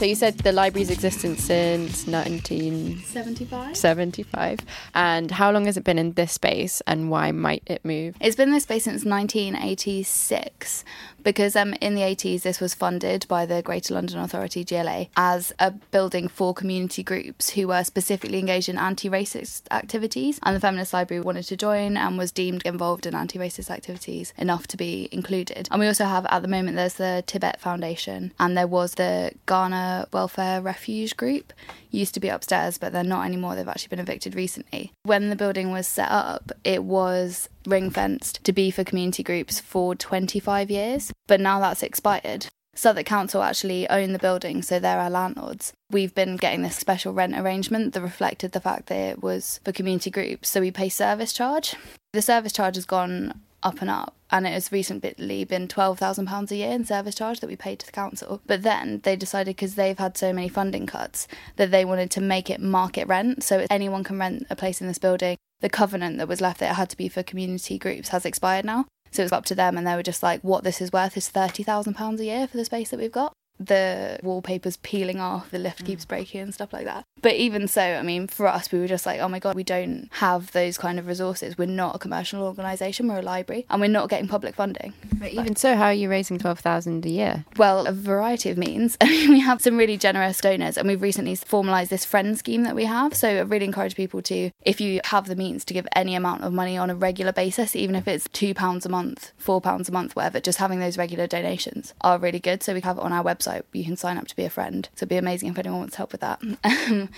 So 0.03 0.07
you 0.07 0.17
said 0.17 0.39
the 0.39 0.51
library's 0.51 0.91
existence 0.91 1.45
since 1.45 2.09
1975. 2.09 3.77
75. 3.77 4.59
And 4.97 5.31
how 5.31 5.53
long 5.53 5.67
has 5.67 5.77
it 5.77 5.85
been 5.85 5.97
in 5.97 6.15
this 6.15 6.33
space 6.33 6.83
and 6.89 7.09
why 7.09 7.31
might 7.31 7.63
it 7.67 7.85
move? 7.85 8.17
It's 8.21 8.35
been 8.35 8.49
in 8.49 8.55
this 8.55 8.65
space 8.65 8.83
since 8.83 9.05
1986 9.05 10.85
because 11.23 11.57
um, 11.57 11.75
in 11.81 11.95
the 11.95 12.03
80s 12.03 12.43
this 12.43 12.61
was 12.61 12.75
funded 12.75 13.27
by 13.29 13.47
the 13.47 13.63
Greater 13.63 13.95
London 13.95 14.19
Authority 14.19 14.65
GLA 14.65 15.07
as 15.17 15.53
a 15.59 15.71
building 15.71 16.29
for 16.29 16.55
community 16.55 17.03
groups 17.03 17.51
who 17.51 17.69
were 17.69 17.85
specifically 17.85 18.39
engaged 18.39 18.69
in 18.69 18.79
anti-racist 18.79 19.63
activities. 19.71 20.39
And 20.43 20.57
the 20.57 20.61
feminist 20.61 20.93
library 20.93 21.23
wanted 21.23 21.45
to 21.45 21.57
join 21.57 21.97
and 21.97 22.19
was 22.19 22.33
deemed 22.33 22.63
involved 22.65 23.07
in 23.07 23.15
anti-racist 23.15 23.71
activities 23.71 24.33
enough 24.37 24.67
to 24.69 24.77
be 24.77 25.09
included. 25.13 25.69
And 25.71 25.81
we 25.81 25.87
also 25.87 26.05
have 26.05 26.27
at 26.27 26.43
the 26.43 26.49
moment 26.49 26.77
there's 26.77 26.95
the 26.95 27.23
Tibet 27.27 27.61
Foundation 27.61 28.33
and 28.39 28.57
there 28.57 28.67
was 28.67 28.95
the 28.95 29.33
Ghana 29.47 30.09
Welfare 30.13 30.61
Refuge 30.61 31.17
Group. 31.17 31.53
Used 31.91 32.15
to 32.15 32.21
be 32.21 32.29
upstairs 32.29 32.79
but 32.79 32.93
they're 32.93 33.05
not 33.05 33.27
anymore. 33.27 33.55
They've 33.55 33.69
actually 33.69 33.89
been 33.89 34.01
evicted 34.01 34.35
recently. 34.35 34.93
When 35.03 35.31
the 35.31 35.37
building 35.37 35.71
was 35.71 35.87
set 35.87 36.11
up 36.11 36.53
it 36.65 36.85
was 36.85 37.49
ring 37.67 37.91
fenced 37.91 38.43
to 38.45 38.53
be 38.53 38.71
for 38.71 38.85
community 38.85 39.23
groups 39.23 39.61
for 39.61 39.95
25 39.95 40.71
years, 40.71 41.13
but 41.27 41.41
now 41.41 41.61
that's 41.61 41.83
expired. 41.83 42.47
Southwark 42.75 43.05
Council 43.05 43.43
actually 43.43 43.89
own 43.91 44.13
the 44.13 44.19
building, 44.19 44.63
so 44.63 44.79
they're 44.79 44.99
our 44.99 45.11
landlords. 45.11 45.73
We've 45.91 46.15
been 46.15 46.37
getting 46.37 46.63
this 46.63 46.77
special 46.77 47.13
rent 47.13 47.37
arrangement 47.37 47.93
that 47.93 48.01
reflected 48.01 48.53
the 48.53 48.61
fact 48.61 48.87
that 48.87 48.97
it 48.97 49.23
was 49.23 49.61
for 49.65 49.73
community 49.73 50.11
groups, 50.11 50.49
so 50.49 50.61
we 50.61 50.71
pay 50.71 50.89
service 50.89 51.33
charge. 51.35 51.75
The 52.15 52.23
service 52.23 52.53
charge 52.53 52.77
has 52.77 52.87
gone 52.87 53.41
up 53.63 53.81
and 53.81 53.91
up, 53.91 54.15
and 54.31 54.47
it 54.47 54.53
has 54.53 54.73
recently 54.73 55.45
been 55.45 55.69
£12,000 55.69 56.51
a 56.51 56.57
year 56.57 56.71
in 56.71 56.85
service 56.85 57.15
charge 57.15 57.41
that 57.41 57.47
we 57.49 57.57
paid 57.57 57.79
to 57.79 57.87
the 57.87 57.93
council. 57.93 58.41
But 58.47 58.63
then 58.63 59.01
they 59.05 59.17
decided, 59.17 59.57
because 59.57 59.75
they've 59.75 59.99
had 59.99 60.17
so 60.17 60.33
many 60.33 60.49
funding 60.49 60.87
cuts, 60.87 61.29
that 61.57 61.71
they 61.71 61.85
wanted 61.85 62.11
to 62.13 62.21
make 62.21 62.51
it 62.51 62.61
market 62.61 63.07
rent, 63.09 63.43
so 63.43 63.67
anyone 63.71 64.05
can 64.05 64.19
rent 64.19 64.47
a 64.51 64.57
place 64.57 64.81
in 64.81 64.87
this 64.87 64.99
building 64.99 65.37
the 65.61 65.69
covenant 65.69 66.19
that 66.19 66.27
was 66.27 66.41
left 66.41 66.59
that 66.59 66.73
it 66.73 66.75
had 66.75 66.91
to 66.91 66.97
be 66.97 67.09
for 67.09 67.23
community 67.23 67.79
groups 67.79 68.09
has 68.09 68.27
expired 68.27 68.65
now. 68.65 68.85
So 69.13 69.23
it 69.23 69.27
was 69.27 69.33
up 69.33 69.45
to 69.47 69.55
them, 69.55 69.79
and 69.79 69.87
they 69.87 69.95
were 69.95 70.03
just 70.03 70.23
like, 70.23 70.43
what 70.43 70.65
this 70.65 70.81
is 70.81 70.93
worth 70.93 71.17
is 71.17 71.31
£30,000 71.31 72.19
a 72.19 72.25
year 72.25 72.49
for 72.49 72.57
the 72.57 72.65
space 72.65 72.91
that 72.91 72.99
we've 72.99 73.13
got 73.13 73.33
the 73.67 74.19
wallpaper's 74.23 74.77
peeling 74.79 75.21
off, 75.21 75.51
the 75.51 75.59
lift 75.59 75.85
keeps 75.85 76.05
mm. 76.05 76.09
breaking 76.09 76.41
and 76.41 76.55
stuff 76.55 76.73
like 76.73 76.85
that. 76.85 77.05
But 77.21 77.35
even 77.37 77.69
so, 77.69 77.83
I 77.83 78.03
mean, 78.03 78.27
for 78.27 78.49
us, 78.49 78.73
we 78.73 78.81
were 78.81 78.89
just 78.89 79.07
like, 79.07 79.21
oh 79.21 79.29
my 79.29 79.39
God, 79.39 79.55
we 79.55 79.63
don't 79.63 80.09
have 80.13 80.51
those 80.53 80.77
kind 80.77 80.99
of 80.99 81.07
resources. 81.07 81.57
We're 81.57 81.67
not 81.67 81.95
a 81.95 81.99
commercial 81.99 82.43
organisation, 82.43 83.09
we're 83.09 83.21
a 83.21 83.23
library, 83.23 83.67
and 83.71 83.81
we're 83.81 83.89
not 83.89 84.09
getting 84.09 84.29
public 84.29 84.55
funding. 84.55 84.93
But 85.19 85.33
even 85.33 85.55
so, 85.57 85.77
how 85.77 85.87
are 85.87 85.93
you 85.93 86.11
raising 86.11 86.39
12000 86.39 87.07
a 87.07 87.09
year? 87.09 87.45
Well, 87.57 87.87
a 87.87 87.93
variety 87.93 88.51
of 88.51 88.59
means. 88.59 88.97
I 89.01 89.09
mean, 89.09 89.31
we 89.31 89.41
have 89.41 89.63
some 89.63 89.77
really 89.77 89.97
generous 89.97 90.41
donors, 90.41 90.77
and 90.77 90.89
we've 90.89 91.03
recently 91.03 91.35
formalised 91.37 91.89
this 91.89 92.05
friend 92.05 92.37
scheme 92.37 92.65
that 92.65 92.75
we 92.75 92.85
have. 92.87 93.15
So 93.15 93.29
I 93.29 93.41
really 93.41 93.67
encourage 93.67 93.95
people 93.95 94.21
to, 94.23 94.51
if 94.63 94.81
you 94.81 95.01
have 95.05 95.27
the 95.27 95.37
means, 95.37 95.65
to 95.67 95.75
give 95.75 95.87
any 95.95 96.15
amount 96.15 96.43
of 96.43 96.53
money 96.53 96.77
on 96.77 96.91
a 96.91 96.95
regular 96.95 97.33
basis, 97.33 97.77
even 97.77 97.95
if 97.95 98.09
it's 98.09 98.27
£2 98.29 98.85
a 98.85 98.89
month, 98.89 99.33
£4 99.43 99.89
a 99.89 99.93
month, 99.93 100.17
whatever, 100.17 100.41
just 100.41 100.59
having 100.59 100.81
those 100.81 100.99
regular 100.99 101.27
donations 101.27 101.95
are 102.01 102.19
really 102.19 102.41
good. 102.41 102.63
So 102.63 102.75
we 102.75 102.81
have 102.81 102.99
it 102.99 103.03
on 103.03 103.13
our 103.13 103.23
website 103.23 103.52
website. 103.53 103.65
You 103.73 103.85
can 103.85 103.97
sign 103.97 104.19
up 104.19 104.27
to 104.29 104.37
be 104.37 104.45
a 104.45 104.51
friend. 104.51 104.89
So 104.95 105.01
it'd 105.01 105.09
be 105.09 105.17
amazing 105.17 105.51
if 105.51 105.59
anyone 105.59 105.81
wants 105.81 105.97
help 105.97 106.13
with 106.13 106.21
that. 106.21 106.41
and 106.65 107.09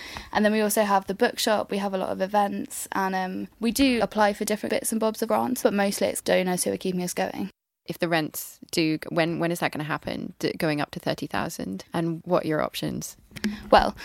then 0.45 0.51
we 0.51 0.61
also 0.61 0.83
have 0.83 1.07
the 1.07 1.13
bookshop. 1.13 1.71
We 1.71 1.77
have 1.77 1.93
a 1.93 1.97
lot 1.97 2.09
of 2.09 2.21
events, 2.21 2.87
and 2.91 3.15
um, 3.15 3.47
we 3.59 3.71
do 3.71 3.99
apply 4.01 4.33
for 4.33 4.45
different 4.45 4.71
bits 4.71 4.91
and 4.91 4.99
bobs 4.99 5.21
of 5.21 5.27
grants, 5.27 5.63
but 5.63 5.73
mostly 5.73 6.07
it's 6.07 6.21
donors 6.21 6.63
who 6.63 6.71
are 6.71 6.77
keeping 6.77 7.01
us 7.01 7.13
going 7.13 7.49
if 7.87 7.99
the 7.99 8.07
rents 8.07 8.57
do 8.71 8.97
when 9.09 9.37
when 9.37 9.51
is 9.51 9.59
that 9.59 9.71
going 9.71 9.83
to 9.83 9.87
happen 9.87 10.33
going 10.57 10.81
up 10.81 10.89
to 10.89 10.99
30,000 10.99 11.85
and 11.93 12.19
what 12.25 12.43
are 12.43 12.47
your 12.47 12.63
options 12.63 13.15
well 13.69 13.95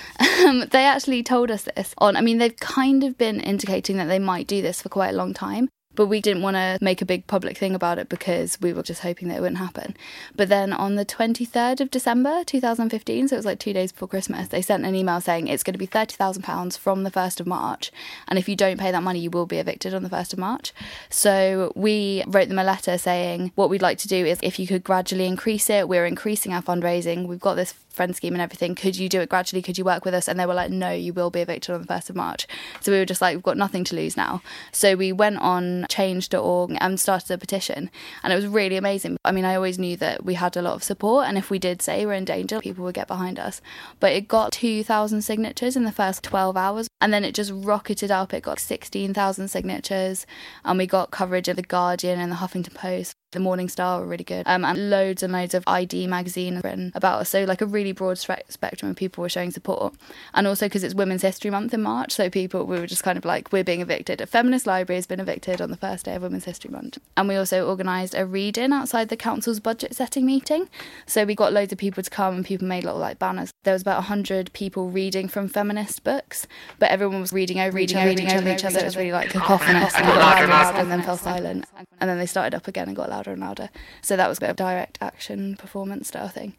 um, 0.45 0.67
they 0.71 0.85
actually 0.85 1.23
told 1.23 1.51
us 1.51 1.63
this 1.63 1.95
on 1.97 2.15
i 2.15 2.21
mean 2.21 2.37
they've 2.37 2.59
kind 2.59 3.03
of 3.03 3.17
been 3.17 3.41
indicating 3.41 3.97
that 3.97 4.05
they 4.05 4.19
might 4.19 4.47
do 4.47 4.61
this 4.61 4.83
for 4.83 4.91
quite 4.91 5.09
a 5.09 5.17
long 5.17 5.33
time 5.33 5.71
but 6.01 6.07
we 6.07 6.23
didn't 6.23 6.43
want 6.43 6.57
to 6.57 6.79
make 6.81 7.03
a 7.03 7.05
big 7.05 7.27
public 7.27 7.59
thing 7.59 7.75
about 7.75 7.99
it 7.99 8.09
because 8.09 8.59
we 8.63 8.73
were 8.73 8.83
just 8.83 9.03
hoping 9.03 9.29
that 9.29 9.37
it 9.37 9.41
wouldn't 9.43 9.59
happen. 9.59 9.95
But 10.35 10.49
then 10.49 10.73
on 10.73 10.95
the 10.95 11.05
23rd 11.05 11.83
of 11.83 11.91
December 11.91 12.43
2015, 12.43 13.29
so 13.29 13.35
it 13.35 13.39
was 13.39 13.45
like 13.45 13.59
two 13.59 13.75
days 13.75 13.93
before 13.93 14.09
Christmas, 14.09 14.49
they 14.49 14.63
sent 14.63 14.87
an 14.87 14.95
email 14.95 15.21
saying 15.21 15.47
it's 15.49 15.63
going 15.63 15.75
to 15.75 15.79
be 15.79 15.87
£30,000 15.87 16.79
from 16.79 17.03
the 17.03 17.11
1st 17.11 17.41
of 17.41 17.47
March. 17.47 17.93
And 18.29 18.39
if 18.39 18.49
you 18.49 18.57
don't 18.57 18.81
pay 18.81 18.91
that 18.91 19.03
money, 19.03 19.21
you 19.21 19.29
will 19.29 19.45
be 19.45 19.59
evicted 19.59 19.93
on 19.93 20.03
the 20.03 20.09
1st 20.09 20.33
of 20.33 20.39
March. 20.39 20.73
So 21.11 21.71
we 21.77 22.25
wrote 22.27 22.49
them 22.49 22.59
a 22.59 22.65
letter 22.65 22.97
saying 22.97 23.53
what 23.55 23.69
we'd 23.69 23.83
like 23.83 23.99
to 23.99 24.09
do 24.09 24.25
is 24.25 24.39
if 24.43 24.59
you 24.59 24.67
could 24.67 24.83
gradually 24.83 25.27
increase 25.27 25.69
it, 25.69 25.87
we're 25.87 26.07
increasing 26.07 26.55
our 26.55 26.63
fundraising. 26.63 27.27
We've 27.27 27.39
got 27.39 27.57
this 27.57 27.75
friend 27.91 28.15
scheme 28.15 28.35
and 28.35 28.43
everything. 28.43 28.75
Could 28.75 28.97
you 28.97 29.09
do 29.09 29.21
it 29.21 29.29
gradually? 29.29 29.63
Could 29.63 29.79
you 29.79 29.85
work 29.85 30.05
with 30.05 30.15
us? 30.15 30.29
And 30.29 30.39
they 30.39 30.47
were 30.47 30.55
like, 30.55 30.71
no, 30.71 30.91
you 30.91 31.13
will 31.13 31.31
be 31.31 31.41
evicted 31.41 31.75
on 31.75 31.83
the 31.83 31.87
1st 31.87 32.11
of 32.11 32.17
March. 32.17 32.47
So 32.81 32.93
we 32.93 32.99
were 32.99 33.05
just 33.05 33.21
like, 33.21 33.37
we've 33.37 33.43
got 33.43 33.57
nothing 33.57 33.85
to 33.85 33.97
lose 33.97 34.17
now. 34.17 34.43
So 34.73 34.97
we 34.97 35.13
went 35.13 35.39
on 35.39 35.87
change.org 35.89 36.77
and 36.81 37.01
started 37.01 37.31
a 37.31 37.39
petition. 37.39 37.91
And 38.23 38.33
it 38.33 38.37
was 38.37 38.47
really 38.47 38.77
amazing. 38.77 39.17
I 39.25 39.33
mean, 39.33 39.45
I 39.45 39.55
always 39.55 39.79
knew 39.79 39.97
that 39.99 40.25
we 40.25 40.35
had 40.35 40.57
a 40.57 40.63
lot 40.63 40.75
of 40.75 40.85
support. 40.85 41.27
And 41.27 41.37
if 41.37 41.51
we 41.51 41.59
did 41.59 41.83
say 41.83 42.07
we're 42.07 42.15
in 42.15 42.25
danger, 42.25 42.61
people 42.61 42.85
would 42.85 42.95
get 42.95 43.09
behind 43.09 43.39
us. 43.39 43.61
But 43.99 44.13
it 44.13 44.29
got 44.29 44.53
2,000 44.53 45.23
signatures 45.23 45.77
in 45.77 45.85
the 45.85 45.93
first 45.93 46.23
12 46.23 46.57
hours. 46.57 46.89
And 47.01 47.13
then 47.13 47.25
it 47.25 47.35
just 47.35 47.53
rocketed 47.55 48.11
up. 48.11 48.33
It 48.33 48.43
got 48.43 48.61
16,000 48.61 49.49
signatures. 49.49 50.27
And 50.65 50.79
we 50.79 50.87
got 50.87 51.11
coverage 51.11 51.49
of 51.49 51.57
The 51.57 51.63
Guardian 51.63 52.21
and 52.21 52.31
The 52.33 52.37
Huffington 52.37 52.75
Post. 52.75 53.15
The 53.33 53.39
Morning 53.39 53.69
Star 53.69 54.01
were 54.01 54.07
really 54.07 54.25
good, 54.25 54.43
um, 54.47 54.65
and 54.65 54.91
loads 54.91 55.23
and 55.23 55.33
loads 55.33 55.55
of 55.55 55.63
ID 55.69 56.09
magazine 56.09 56.61
written 56.65 56.91
about 56.97 57.21
us. 57.21 57.29
So 57.29 57.45
like 57.45 57.61
a 57.61 57.67
really 57.67 57.93
broad 57.93 58.19
spectrum 58.19 58.91
of 58.91 58.97
people 58.97 59.23
were 59.23 59.29
showing 59.29 59.53
support, 59.53 59.95
and 60.35 60.49
also 60.49 60.67
because 60.67 60.83
it's 60.83 60.97
Women's 60.97 61.23
History 61.23 61.49
Month 61.49 61.73
in 61.73 61.81
March, 61.81 62.11
so 62.11 62.29
people 62.29 62.67
we 62.67 62.81
were 62.81 62.89
just 62.89 63.05
kind 63.05 63.17
of 63.17 63.25
like 63.25 63.53
we're 63.53 63.63
being 63.63 63.83
evicted. 63.83 64.21
A 64.21 64.27
feminist 64.27 64.67
library 64.67 64.97
has 64.97 65.07
been 65.07 65.21
evicted 65.21 65.61
on 65.61 65.71
the 65.71 65.77
first 65.77 66.07
day 66.07 66.17
of 66.17 66.23
Women's 66.23 66.45
History 66.45 66.73
Month, 66.73 66.99
and 67.17 67.29
we 67.29 67.37
also 67.37 67.69
organised 67.69 68.17
a 68.17 68.27
read-in 68.27 68.73
outside 68.73 69.11
the 69.11 69.17
council's 69.17 69.61
budget 69.61 69.95
setting 69.95 70.27
meeting. 70.27 70.69
So 71.07 71.25
we 71.25 71.37
got 71.37 71.53
loads 71.53 71.71
of 71.71 71.79
people 71.79 72.03
to 72.03 72.11
come, 72.11 72.35
and 72.35 72.45
people 72.45 72.67
made 72.67 72.83
little 72.83 72.99
like 72.99 73.21
banners. 73.21 73.53
There 73.63 73.75
was 73.75 73.83
about 73.83 74.05
hundred 74.05 74.53
people 74.55 74.91
reading 74.91 75.29
from 75.29 75.47
feminist 75.47 76.03
books, 76.03 76.49
but 76.81 76.91
everyone 76.91 77.21
was 77.21 77.33
reading 77.33 77.61
over 77.61 77.77
reading, 77.77 77.97
each 77.97 78.01
other, 78.01 78.09
reading 78.09 78.33
over 78.33 78.51
each 78.51 78.65
other. 78.65 78.81
It 78.81 78.85
was 78.85 78.97
really 78.97 79.13
like 79.13 79.31
cacophonous, 79.31 79.95
and, 79.95 80.09
and 80.09 80.91
then 80.91 81.03
fell 81.05 81.17
silent, 81.17 81.67
and 82.01 82.11
then 82.11 82.19
they 82.19 82.27
started 82.27 82.57
up 82.57 82.67
again 82.67 82.89
and 82.89 82.97
got 82.97 83.09
louder 83.09 83.20
louder 83.21 83.33
and 83.33 83.41
louder. 83.41 83.71
So 84.03 84.17
that 84.17 84.29
was 84.29 84.39
a 84.39 84.43
bit 84.43 84.51
of 84.51 84.57
direct 84.57 84.99
action 85.01 85.57
performance 85.57 86.09
style 86.09 86.29
thing. 86.29 86.55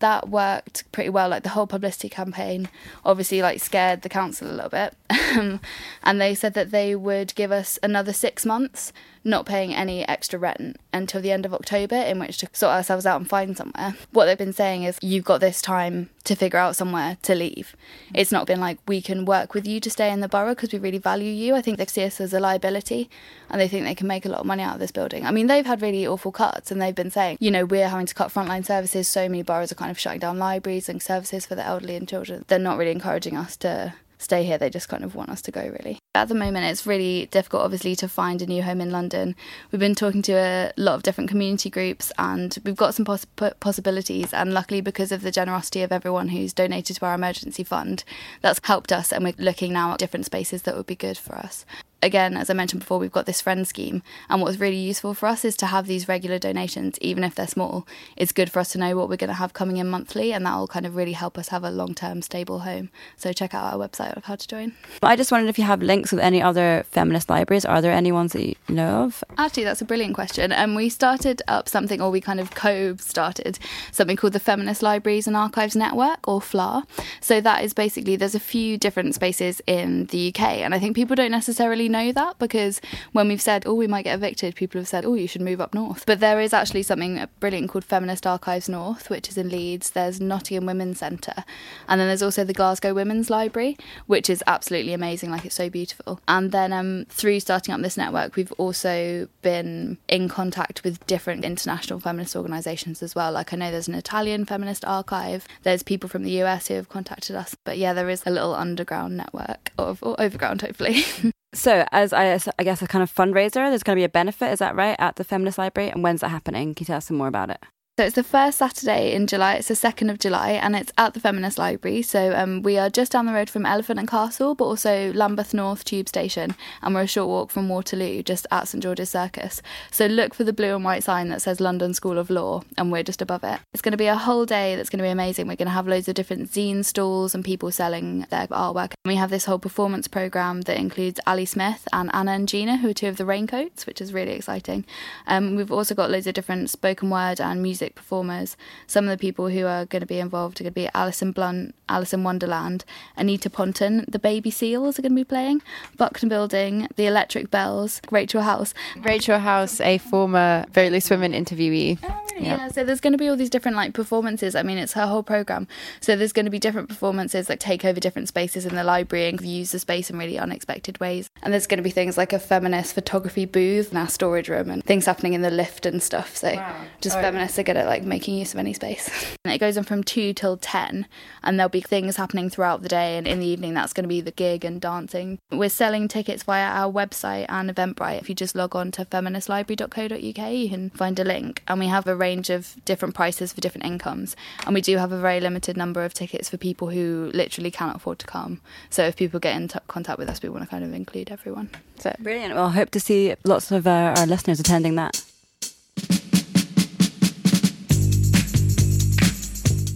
that 0.00 0.28
worked 0.28 0.90
pretty 0.92 1.08
well. 1.08 1.28
Like 1.28 1.44
the 1.44 1.50
whole 1.50 1.66
publicity 1.66 2.08
campaign, 2.08 2.68
obviously, 3.04 3.40
like 3.42 3.60
scared 3.60 4.02
the 4.02 4.08
council 4.08 4.50
a 4.50 4.52
little 4.52 4.68
bit, 4.70 4.94
um, 5.36 5.60
and 6.02 6.20
they 6.20 6.34
said 6.34 6.54
that 6.54 6.70
they 6.72 6.94
would 6.94 7.34
give 7.34 7.50
us 7.52 7.78
another 7.82 8.12
six 8.12 8.44
months 8.44 8.92
not 9.24 9.46
paying 9.46 9.74
any 9.74 10.06
extra 10.06 10.38
rent 10.38 10.76
until 10.92 11.20
the 11.20 11.32
end 11.32 11.46
of 11.46 11.54
October, 11.54 11.96
in 11.96 12.18
which 12.18 12.38
to 12.38 12.48
sort 12.52 12.72
ourselves 12.72 13.06
out 13.06 13.20
and 13.20 13.28
find 13.28 13.56
somewhere. 13.56 13.96
What 14.12 14.26
they've 14.26 14.38
been 14.38 14.52
saying 14.52 14.84
is, 14.84 14.98
you've 15.00 15.24
got 15.24 15.40
this 15.40 15.62
time 15.62 16.10
to 16.24 16.34
figure 16.34 16.58
out 16.58 16.76
somewhere 16.76 17.16
to 17.22 17.34
leave. 17.34 17.76
It's 18.14 18.32
not 18.32 18.46
been 18.46 18.60
like, 18.60 18.78
we 18.86 19.02
can 19.02 19.24
work 19.24 19.54
with 19.54 19.66
you 19.66 19.80
to 19.80 19.90
stay 19.90 20.10
in 20.10 20.20
the 20.20 20.28
borough 20.28 20.54
because 20.54 20.72
we 20.72 20.78
really 20.78 20.98
value 20.98 21.30
you. 21.30 21.54
I 21.54 21.62
think 21.62 21.78
they 21.78 21.86
see 21.86 22.04
us 22.04 22.20
as 22.20 22.32
a 22.32 22.40
liability 22.40 23.10
and 23.50 23.60
they 23.60 23.68
think 23.68 23.84
they 23.84 23.94
can 23.94 24.06
make 24.06 24.24
a 24.24 24.28
lot 24.28 24.40
of 24.40 24.46
money 24.46 24.62
out 24.62 24.74
of 24.74 24.80
this 24.80 24.92
building. 24.92 25.26
I 25.26 25.30
mean, 25.30 25.46
they've 25.46 25.66
had 25.66 25.82
really 25.82 26.06
awful 26.06 26.32
cuts 26.32 26.70
and 26.70 26.80
they've 26.80 26.94
been 26.94 27.10
saying, 27.10 27.38
you 27.40 27.50
know, 27.50 27.64
we're 27.64 27.88
having 27.88 28.06
to 28.06 28.14
cut 28.14 28.32
frontline 28.32 28.64
services. 28.64 29.08
So 29.08 29.28
many 29.28 29.42
boroughs 29.42 29.72
are 29.72 29.76
kind 29.76 29.90
of 29.90 29.98
shutting 29.98 30.20
down 30.20 30.38
libraries 30.38 30.88
and 30.88 31.02
services 31.02 31.44
for 31.46 31.54
the 31.54 31.64
elderly 31.64 31.96
and 31.96 32.08
children. 32.08 32.44
They're 32.48 32.58
not 32.58 32.78
really 32.78 32.92
encouraging 32.92 33.36
us 33.36 33.56
to 33.58 33.94
stay 34.24 34.44
here. 34.44 34.58
They 34.58 34.70
just 34.70 34.88
kind 34.88 35.04
of 35.04 35.14
want 35.14 35.30
us 35.30 35.42
to 35.42 35.50
go, 35.50 35.60
really. 35.60 35.98
At 36.14 36.28
the 36.28 36.34
moment, 36.34 36.66
it's 36.66 36.86
really 36.86 37.26
difficult, 37.26 37.62
obviously, 37.62 37.94
to 37.96 38.08
find 38.08 38.40
a 38.42 38.46
new 38.46 38.62
home 38.62 38.80
in 38.80 38.90
London. 38.90 39.36
We've 39.70 39.80
been 39.80 39.94
talking 39.94 40.22
to 40.22 40.32
a 40.32 40.72
lot 40.76 40.94
of 40.94 41.02
different 41.02 41.30
community 41.30 41.70
groups 41.70 42.10
and 42.18 42.56
we've 42.64 42.76
got 42.76 42.94
some 42.94 43.04
poss- 43.04 43.26
possibilities. 43.60 44.32
And 44.32 44.54
luckily, 44.54 44.80
because 44.80 45.12
of 45.12 45.22
the 45.22 45.30
generosity 45.30 45.82
of 45.82 45.92
everyone 45.92 46.28
who's 46.28 46.52
donated 46.52 46.96
to 46.96 47.06
our 47.06 47.14
emergency 47.14 47.64
fund, 47.64 48.04
that's 48.40 48.60
helped 48.64 48.92
us. 48.92 49.12
And 49.12 49.24
we're 49.24 49.34
looking 49.38 49.72
now 49.72 49.92
at 49.92 49.98
different 49.98 50.26
spaces 50.26 50.62
that 50.62 50.76
would 50.76 50.86
be 50.86 50.96
good 50.96 51.18
for 51.18 51.36
us 51.36 51.64
again, 52.04 52.36
as 52.36 52.50
I 52.50 52.54
mentioned 52.54 52.80
before, 52.80 52.98
we've 52.98 53.10
got 53.10 53.26
this 53.26 53.40
friend 53.40 53.66
scheme. 53.66 54.02
And 54.28 54.42
what's 54.42 54.58
really 54.58 54.76
useful 54.76 55.14
for 55.14 55.26
us 55.26 55.44
is 55.44 55.56
to 55.56 55.66
have 55.66 55.86
these 55.86 56.06
regular 56.06 56.38
donations, 56.38 56.98
even 57.00 57.24
if 57.24 57.34
they're 57.34 57.46
small. 57.46 57.86
It's 58.16 58.32
good 58.32 58.52
for 58.52 58.60
us 58.60 58.72
to 58.72 58.78
know 58.78 58.94
what 58.96 59.08
we're 59.08 59.16
going 59.16 59.28
to 59.28 59.34
have 59.34 59.54
coming 59.54 59.78
in 59.78 59.88
monthly, 59.88 60.32
and 60.32 60.44
that 60.46 60.54
will 60.56 60.68
kind 60.68 60.86
of 60.86 60.94
really 60.96 61.12
help 61.12 61.38
us 61.38 61.48
have 61.48 61.64
a 61.64 61.70
long 61.70 61.94
term, 61.94 62.22
stable 62.22 62.60
home. 62.60 62.90
So 63.16 63.32
check 63.32 63.54
out 63.54 63.72
our 63.72 63.78
website 63.78 64.16
of 64.16 64.24
how 64.24 64.36
to 64.36 64.46
join. 64.46 64.74
I 65.02 65.16
just 65.16 65.32
wondered 65.32 65.48
if 65.48 65.58
you 65.58 65.64
have 65.64 65.82
links 65.82 66.12
with 66.12 66.20
any 66.20 66.42
other 66.42 66.84
feminist 66.90 67.30
libraries. 67.30 67.64
Are 67.64 67.80
there 67.80 67.92
any 67.92 68.12
ones 68.12 68.32
that 68.34 68.46
you 68.46 68.54
know 68.68 69.04
of? 69.04 69.24
Actually, 69.38 69.64
that's 69.64 69.80
a 69.80 69.86
brilliant 69.86 70.14
question. 70.14 70.52
And 70.52 70.70
um, 70.70 70.74
we 70.74 70.88
started 70.88 71.42
up 71.48 71.68
something, 71.68 72.00
or 72.00 72.10
we 72.10 72.20
kind 72.20 72.40
of 72.40 72.50
co 72.54 72.96
started 72.96 73.58
something 73.92 74.16
called 74.16 74.34
the 74.34 74.40
Feminist 74.40 74.82
Libraries 74.82 75.26
and 75.26 75.36
Archives 75.36 75.74
Network, 75.74 76.28
or 76.28 76.40
FLAN. 76.40 76.84
So 77.20 77.40
that 77.40 77.64
is 77.64 77.72
basically, 77.72 78.16
there's 78.16 78.34
a 78.34 78.40
few 78.40 78.76
different 78.76 79.14
spaces 79.14 79.62
in 79.66 80.06
the 80.06 80.28
UK, 80.28 80.40
and 80.64 80.74
I 80.74 80.78
think 80.78 80.94
people 80.94 81.16
don't 81.16 81.30
necessarily 81.30 81.88
know 81.94 82.12
that 82.12 82.38
because 82.38 82.80
when 83.12 83.28
we've 83.28 83.40
said, 83.40 83.64
oh, 83.66 83.74
we 83.74 83.86
might 83.86 84.02
get 84.02 84.16
evicted, 84.16 84.54
people 84.54 84.80
have 84.80 84.88
said, 84.88 85.04
oh, 85.04 85.14
you 85.14 85.26
should 85.26 85.40
move 85.40 85.60
up 85.60 85.72
north. 85.72 86.04
But 86.06 86.20
there 86.20 86.40
is 86.40 86.52
actually 86.52 86.82
something 86.82 87.24
brilliant 87.40 87.70
called 87.70 87.84
Feminist 87.84 88.26
Archives 88.26 88.68
North, 88.68 89.08
which 89.08 89.28
is 89.28 89.38
in 89.38 89.48
Leeds. 89.48 89.90
There's 89.90 90.20
Nottingham 90.20 90.66
Women's 90.66 90.98
Centre. 90.98 91.44
And 91.88 92.00
then 92.00 92.08
there's 92.08 92.22
also 92.22 92.44
the 92.44 92.52
Glasgow 92.52 92.92
Women's 92.94 93.30
Library, 93.30 93.76
which 94.06 94.28
is 94.28 94.42
absolutely 94.46 94.92
amazing. 94.92 95.30
Like, 95.30 95.44
it's 95.44 95.54
so 95.54 95.70
beautiful. 95.70 96.20
And 96.26 96.52
then 96.52 96.72
um, 96.72 97.06
through 97.08 97.40
starting 97.40 97.74
up 97.74 97.80
this 97.80 97.96
network, 97.96 98.36
we've 98.36 98.52
also 98.52 99.28
been 99.42 99.98
in 100.08 100.28
contact 100.28 100.82
with 100.84 101.04
different 101.06 101.44
international 101.44 102.00
feminist 102.00 102.34
organisations 102.34 103.02
as 103.02 103.14
well. 103.14 103.32
Like, 103.32 103.52
I 103.52 103.56
know 103.56 103.70
there's 103.70 103.88
an 103.88 103.94
Italian 103.94 104.44
feminist 104.44 104.84
archive, 104.84 105.46
there's 105.62 105.82
people 105.82 106.08
from 106.08 106.24
the 106.24 106.42
US 106.42 106.68
who 106.68 106.74
have 106.74 106.88
contacted 106.88 107.36
us. 107.36 107.56
But 107.64 107.78
yeah, 107.78 107.92
there 107.92 108.08
is 108.08 108.22
a 108.26 108.30
little 108.30 108.54
underground 108.54 109.16
network, 109.16 109.70
of, 109.78 110.02
or 110.02 110.20
overground, 110.20 110.62
hopefully. 110.62 111.04
So, 111.54 111.86
as 111.92 112.12
I, 112.12 112.38
I 112.58 112.64
guess 112.64 112.82
a 112.82 112.88
kind 112.88 113.02
of 113.02 113.14
fundraiser, 113.14 113.52
there's 113.70 113.84
going 113.84 113.96
to 113.96 114.00
be 114.00 114.04
a 114.04 114.08
benefit, 114.08 114.52
is 114.52 114.58
that 114.58 114.74
right, 114.74 114.96
at 114.98 115.16
the 115.16 115.24
Feminist 115.24 115.56
Library? 115.56 115.88
And 115.88 116.02
when's 116.02 116.20
that 116.20 116.30
happening? 116.30 116.74
Can 116.74 116.82
you 116.82 116.86
tell 116.86 116.96
us 116.96 117.06
some 117.06 117.16
more 117.16 117.28
about 117.28 117.50
it? 117.50 117.60
So 117.96 118.04
it's 118.04 118.16
the 118.16 118.24
first 118.24 118.58
Saturday 118.58 119.14
in 119.14 119.28
July. 119.28 119.54
It's 119.54 119.68
the 119.68 119.76
second 119.76 120.10
of 120.10 120.18
July, 120.18 120.50
and 120.50 120.74
it's 120.74 120.90
at 120.98 121.14
the 121.14 121.20
Feminist 121.20 121.58
Library. 121.58 122.02
So 122.02 122.34
um, 122.34 122.60
we 122.60 122.76
are 122.76 122.90
just 122.90 123.12
down 123.12 123.26
the 123.26 123.32
road 123.32 123.48
from 123.48 123.64
Elephant 123.64 124.00
and 124.00 124.08
Castle, 124.08 124.56
but 124.56 124.64
also 124.64 125.12
Lambeth 125.12 125.54
North 125.54 125.84
Tube 125.84 126.08
Station, 126.08 126.56
and 126.82 126.92
we're 126.92 127.02
a 127.02 127.06
short 127.06 127.28
walk 127.28 127.52
from 127.52 127.68
Waterloo, 127.68 128.24
just 128.24 128.48
at 128.50 128.66
St 128.66 128.82
George's 128.82 129.10
Circus. 129.10 129.62
So 129.92 130.06
look 130.06 130.34
for 130.34 130.42
the 130.42 130.52
blue 130.52 130.74
and 130.74 130.84
white 130.84 131.04
sign 131.04 131.28
that 131.28 131.40
says 131.40 131.60
London 131.60 131.94
School 131.94 132.18
of 132.18 132.30
Law, 132.30 132.64
and 132.76 132.90
we're 132.90 133.04
just 133.04 133.22
above 133.22 133.44
it. 133.44 133.60
It's 133.72 133.80
going 133.80 133.92
to 133.92 133.96
be 133.96 134.08
a 134.08 134.16
whole 134.16 134.44
day 134.44 134.74
that's 134.74 134.90
going 134.90 134.98
to 134.98 135.04
be 135.04 135.08
amazing. 135.08 135.46
We're 135.46 135.54
going 135.54 135.66
to 135.66 135.72
have 135.72 135.86
loads 135.86 136.08
of 136.08 136.16
different 136.16 136.50
zine 136.50 136.84
stalls 136.84 137.32
and 137.32 137.44
people 137.44 137.70
selling 137.70 138.26
their 138.28 138.48
artwork. 138.48 138.94
And 139.04 139.12
we 139.12 139.14
have 139.14 139.30
this 139.30 139.44
whole 139.44 139.60
performance 139.60 140.08
program 140.08 140.62
that 140.62 140.78
includes 140.78 141.20
Ali 141.28 141.44
Smith 141.44 141.86
and 141.92 142.10
Anna 142.12 142.32
and 142.32 142.48
Gina, 142.48 142.78
who 142.78 142.88
are 142.88 142.94
two 142.94 143.06
of 143.06 143.18
the 143.18 143.24
Raincoats, 143.24 143.86
which 143.86 144.00
is 144.00 144.12
really 144.12 144.32
exciting. 144.32 144.84
Um, 145.28 145.54
we've 145.54 145.70
also 145.70 145.94
got 145.94 146.10
loads 146.10 146.26
of 146.26 146.34
different 146.34 146.70
spoken 146.70 147.08
word 147.08 147.40
and 147.40 147.62
music 147.62 147.83
performers 147.90 148.56
some 148.86 149.04
of 149.04 149.10
the 149.10 149.18
people 149.20 149.48
who 149.48 149.66
are 149.66 149.84
going 149.86 150.00
to 150.00 150.06
be 150.06 150.18
involved 150.18 150.60
are 150.60 150.64
going 150.64 150.72
to 150.72 150.80
be 150.80 150.88
Alison 150.94 151.32
Blunt, 151.32 151.74
Alice 151.88 152.12
in 152.12 152.24
Wonderland, 152.24 152.84
Anita 153.16 153.50
Ponton, 153.50 154.04
the 154.08 154.18
Baby 154.18 154.50
Seals 154.50 154.98
are 154.98 155.02
going 155.02 155.12
to 155.12 155.16
be 155.16 155.24
playing, 155.24 155.62
Buckton 155.96 156.28
Building, 156.28 156.88
the 156.96 157.06
Electric 157.06 157.50
Bells, 157.50 158.00
Rachel 158.10 158.42
House. 158.42 158.74
Rachel 158.96 159.38
House, 159.38 159.80
a 159.80 159.98
former 159.98 160.64
Very 160.70 160.90
Loose 160.90 161.10
Women 161.10 161.32
interviewee. 161.32 161.98
Oh, 162.02 162.24
yeah. 162.36 162.56
yeah, 162.56 162.68
so 162.68 162.84
there's 162.84 163.00
going 163.00 163.12
to 163.12 163.18
be 163.18 163.28
all 163.28 163.36
these 163.36 163.50
different 163.50 163.76
like 163.76 163.92
performances. 163.94 164.54
I 164.54 164.62
mean, 164.62 164.78
it's 164.78 164.94
her 164.94 165.06
whole 165.06 165.22
program. 165.22 165.68
So 166.00 166.16
there's 166.16 166.32
going 166.32 166.46
to 166.46 166.50
be 166.50 166.58
different 166.58 166.88
performances 166.88 167.46
that 167.46 167.60
take 167.60 167.84
over 167.84 168.00
different 168.00 168.28
spaces 168.28 168.66
in 168.66 168.74
the 168.74 168.84
library 168.84 169.28
and 169.28 169.40
use 169.40 169.72
the 169.72 169.78
space 169.78 170.10
in 170.10 170.18
really 170.18 170.38
unexpected 170.38 170.98
ways. 171.00 171.28
And 171.42 171.52
there's 171.52 171.66
going 171.66 171.78
to 171.78 171.82
be 171.82 171.90
things 171.90 172.16
like 172.16 172.32
a 172.32 172.38
feminist 172.38 172.94
photography 172.94 173.44
booth 173.44 173.92
in 173.92 173.98
our 173.98 174.08
storage 174.08 174.48
room 174.48 174.70
and 174.70 174.82
things 174.84 175.06
happening 175.06 175.34
in 175.34 175.42
the 175.42 175.50
lift 175.50 175.86
and 175.86 176.02
stuff. 176.02 176.36
So 176.36 176.54
wow. 176.54 176.76
just 177.00 177.18
oh, 177.18 177.20
feminists 177.20 177.58
are 177.58 177.62
good 177.74 177.80
at 177.80 177.86
like 177.86 178.04
making 178.04 178.36
use 178.36 178.52
of 178.52 178.60
any 178.60 178.72
space. 178.72 179.10
it 179.44 179.58
goes 179.58 179.76
on 179.76 179.84
from 179.84 180.04
two 180.04 180.32
till 180.32 180.56
ten, 180.56 181.06
and 181.42 181.58
there'll 181.58 181.68
be 181.68 181.80
things 181.80 182.16
happening 182.16 182.48
throughout 182.48 182.82
the 182.82 182.88
day. 182.88 183.16
And 183.16 183.26
in 183.26 183.40
the 183.40 183.46
evening, 183.46 183.74
that's 183.74 183.92
going 183.92 184.04
to 184.04 184.08
be 184.08 184.20
the 184.20 184.30
gig 184.30 184.64
and 184.64 184.80
dancing. 184.80 185.38
We're 185.50 185.68
selling 185.68 186.08
tickets 186.08 186.42
via 186.42 186.66
our 186.66 186.92
website 186.92 187.46
and 187.48 187.74
Eventbrite. 187.74 188.20
If 188.20 188.28
you 188.28 188.34
just 188.34 188.54
log 188.54 188.76
on 188.76 188.90
to 188.92 189.04
feministlibrary.co.uk, 189.04 190.52
you 190.52 190.68
can 190.68 190.90
find 190.90 191.18
a 191.18 191.24
link. 191.24 191.62
And 191.68 191.80
we 191.80 191.86
have 191.86 192.06
a 192.06 192.16
range 192.16 192.50
of 192.50 192.76
different 192.84 193.14
prices 193.14 193.52
for 193.52 193.60
different 193.60 193.86
incomes. 193.86 194.36
And 194.66 194.74
we 194.74 194.80
do 194.80 194.96
have 194.98 195.12
a 195.12 195.18
very 195.18 195.40
limited 195.40 195.76
number 195.76 196.04
of 196.04 196.14
tickets 196.14 196.48
for 196.48 196.56
people 196.56 196.90
who 196.90 197.30
literally 197.34 197.70
cannot 197.70 197.96
afford 197.96 198.18
to 198.20 198.26
come. 198.26 198.60
So 198.90 199.04
if 199.04 199.16
people 199.16 199.40
get 199.40 199.56
in 199.56 199.68
t- 199.68 199.78
contact 199.88 200.18
with 200.18 200.28
us, 200.28 200.42
we 200.42 200.48
want 200.48 200.62
to 200.62 200.70
kind 200.70 200.84
of 200.84 200.92
include 200.92 201.30
everyone. 201.30 201.70
So 201.98 202.14
brilliant. 202.20 202.54
Well, 202.54 202.66
I 202.66 202.72
hope 202.72 202.90
to 202.90 203.00
see 203.00 203.34
lots 203.44 203.70
of 203.70 203.86
uh, 203.86 204.14
our 204.16 204.26
listeners 204.26 204.60
attending 204.60 204.94
that. 204.96 205.24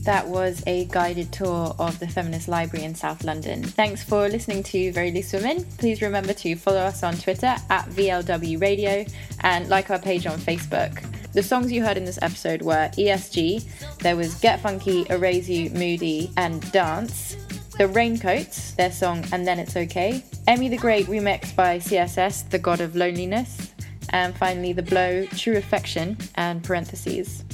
That 0.08 0.26
was 0.26 0.62
a 0.66 0.86
guided 0.86 1.30
tour 1.30 1.76
of 1.78 1.98
the 1.98 2.08
Feminist 2.08 2.48
Library 2.48 2.86
in 2.86 2.94
South 2.94 3.24
London. 3.24 3.62
Thanks 3.62 4.02
for 4.02 4.26
listening 4.26 4.62
to 4.62 4.90
Very 4.90 5.10
Loose 5.10 5.34
Women. 5.34 5.66
Please 5.76 6.00
remember 6.00 6.32
to 6.32 6.56
follow 6.56 6.78
us 6.78 7.02
on 7.02 7.14
Twitter 7.18 7.54
at 7.68 7.84
VLW 7.90 8.58
Radio 8.58 9.04
and 9.40 9.68
like 9.68 9.90
our 9.90 9.98
page 9.98 10.26
on 10.26 10.38
Facebook. 10.38 11.04
The 11.34 11.42
songs 11.42 11.70
you 11.70 11.84
heard 11.84 11.98
in 11.98 12.06
this 12.06 12.18
episode 12.22 12.62
were 12.62 12.88
ESG, 12.96 13.98
there 13.98 14.16
was 14.16 14.34
Get 14.36 14.60
Funky, 14.60 15.04
Erase 15.10 15.46
You, 15.46 15.68
Moody, 15.72 16.30
and 16.38 16.62
Dance. 16.72 17.36
The 17.76 17.86
Raincoats, 17.88 18.72
their 18.76 18.90
song 18.90 19.26
And 19.30 19.46
Then 19.46 19.58
It's 19.58 19.76
Okay. 19.76 20.24
Emmy 20.46 20.70
the 20.70 20.78
Great 20.78 21.04
remixed 21.04 21.54
by 21.54 21.80
CSS, 21.80 22.48
The 22.48 22.58
God 22.58 22.80
of 22.80 22.96
Loneliness. 22.96 23.74
And 24.08 24.34
finally, 24.34 24.72
The 24.72 24.82
Blow, 24.82 25.26
True 25.26 25.58
Affection, 25.58 26.16
and 26.36 26.64
parentheses. 26.64 27.44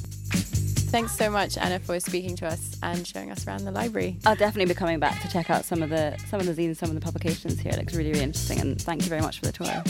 Thanks 0.95 1.17
so 1.17 1.29
much, 1.29 1.59
Anna, 1.59 1.81
for 1.81 1.99
speaking 1.99 2.37
to 2.37 2.47
us 2.47 2.77
and 2.81 3.05
showing 3.05 3.33
us 3.33 3.49
around 3.49 3.65
the 3.65 3.73
library. 3.73 4.17
I'll 4.25 4.37
definitely 4.37 4.73
be 4.73 4.79
coming 4.79 5.01
back 5.01 5.21
to 5.23 5.29
check 5.29 5.51
out 5.51 5.65
some 5.65 5.83
of 5.83 5.91
the 5.91 6.17
some 6.29 6.39
of 6.39 6.47
the 6.47 6.53
zines, 6.53 6.77
some 6.77 6.89
of 6.89 6.95
the 6.95 7.01
publications 7.01 7.59
here. 7.59 7.73
It 7.73 7.79
looks 7.79 7.97
really, 7.97 8.13
really 8.13 8.23
interesting, 8.23 8.61
and 8.61 8.81
thank 8.81 9.03
you 9.03 9.09
very 9.09 9.21
much 9.21 9.41
for 9.41 9.47
the 9.47 9.51
tour. 9.51 9.83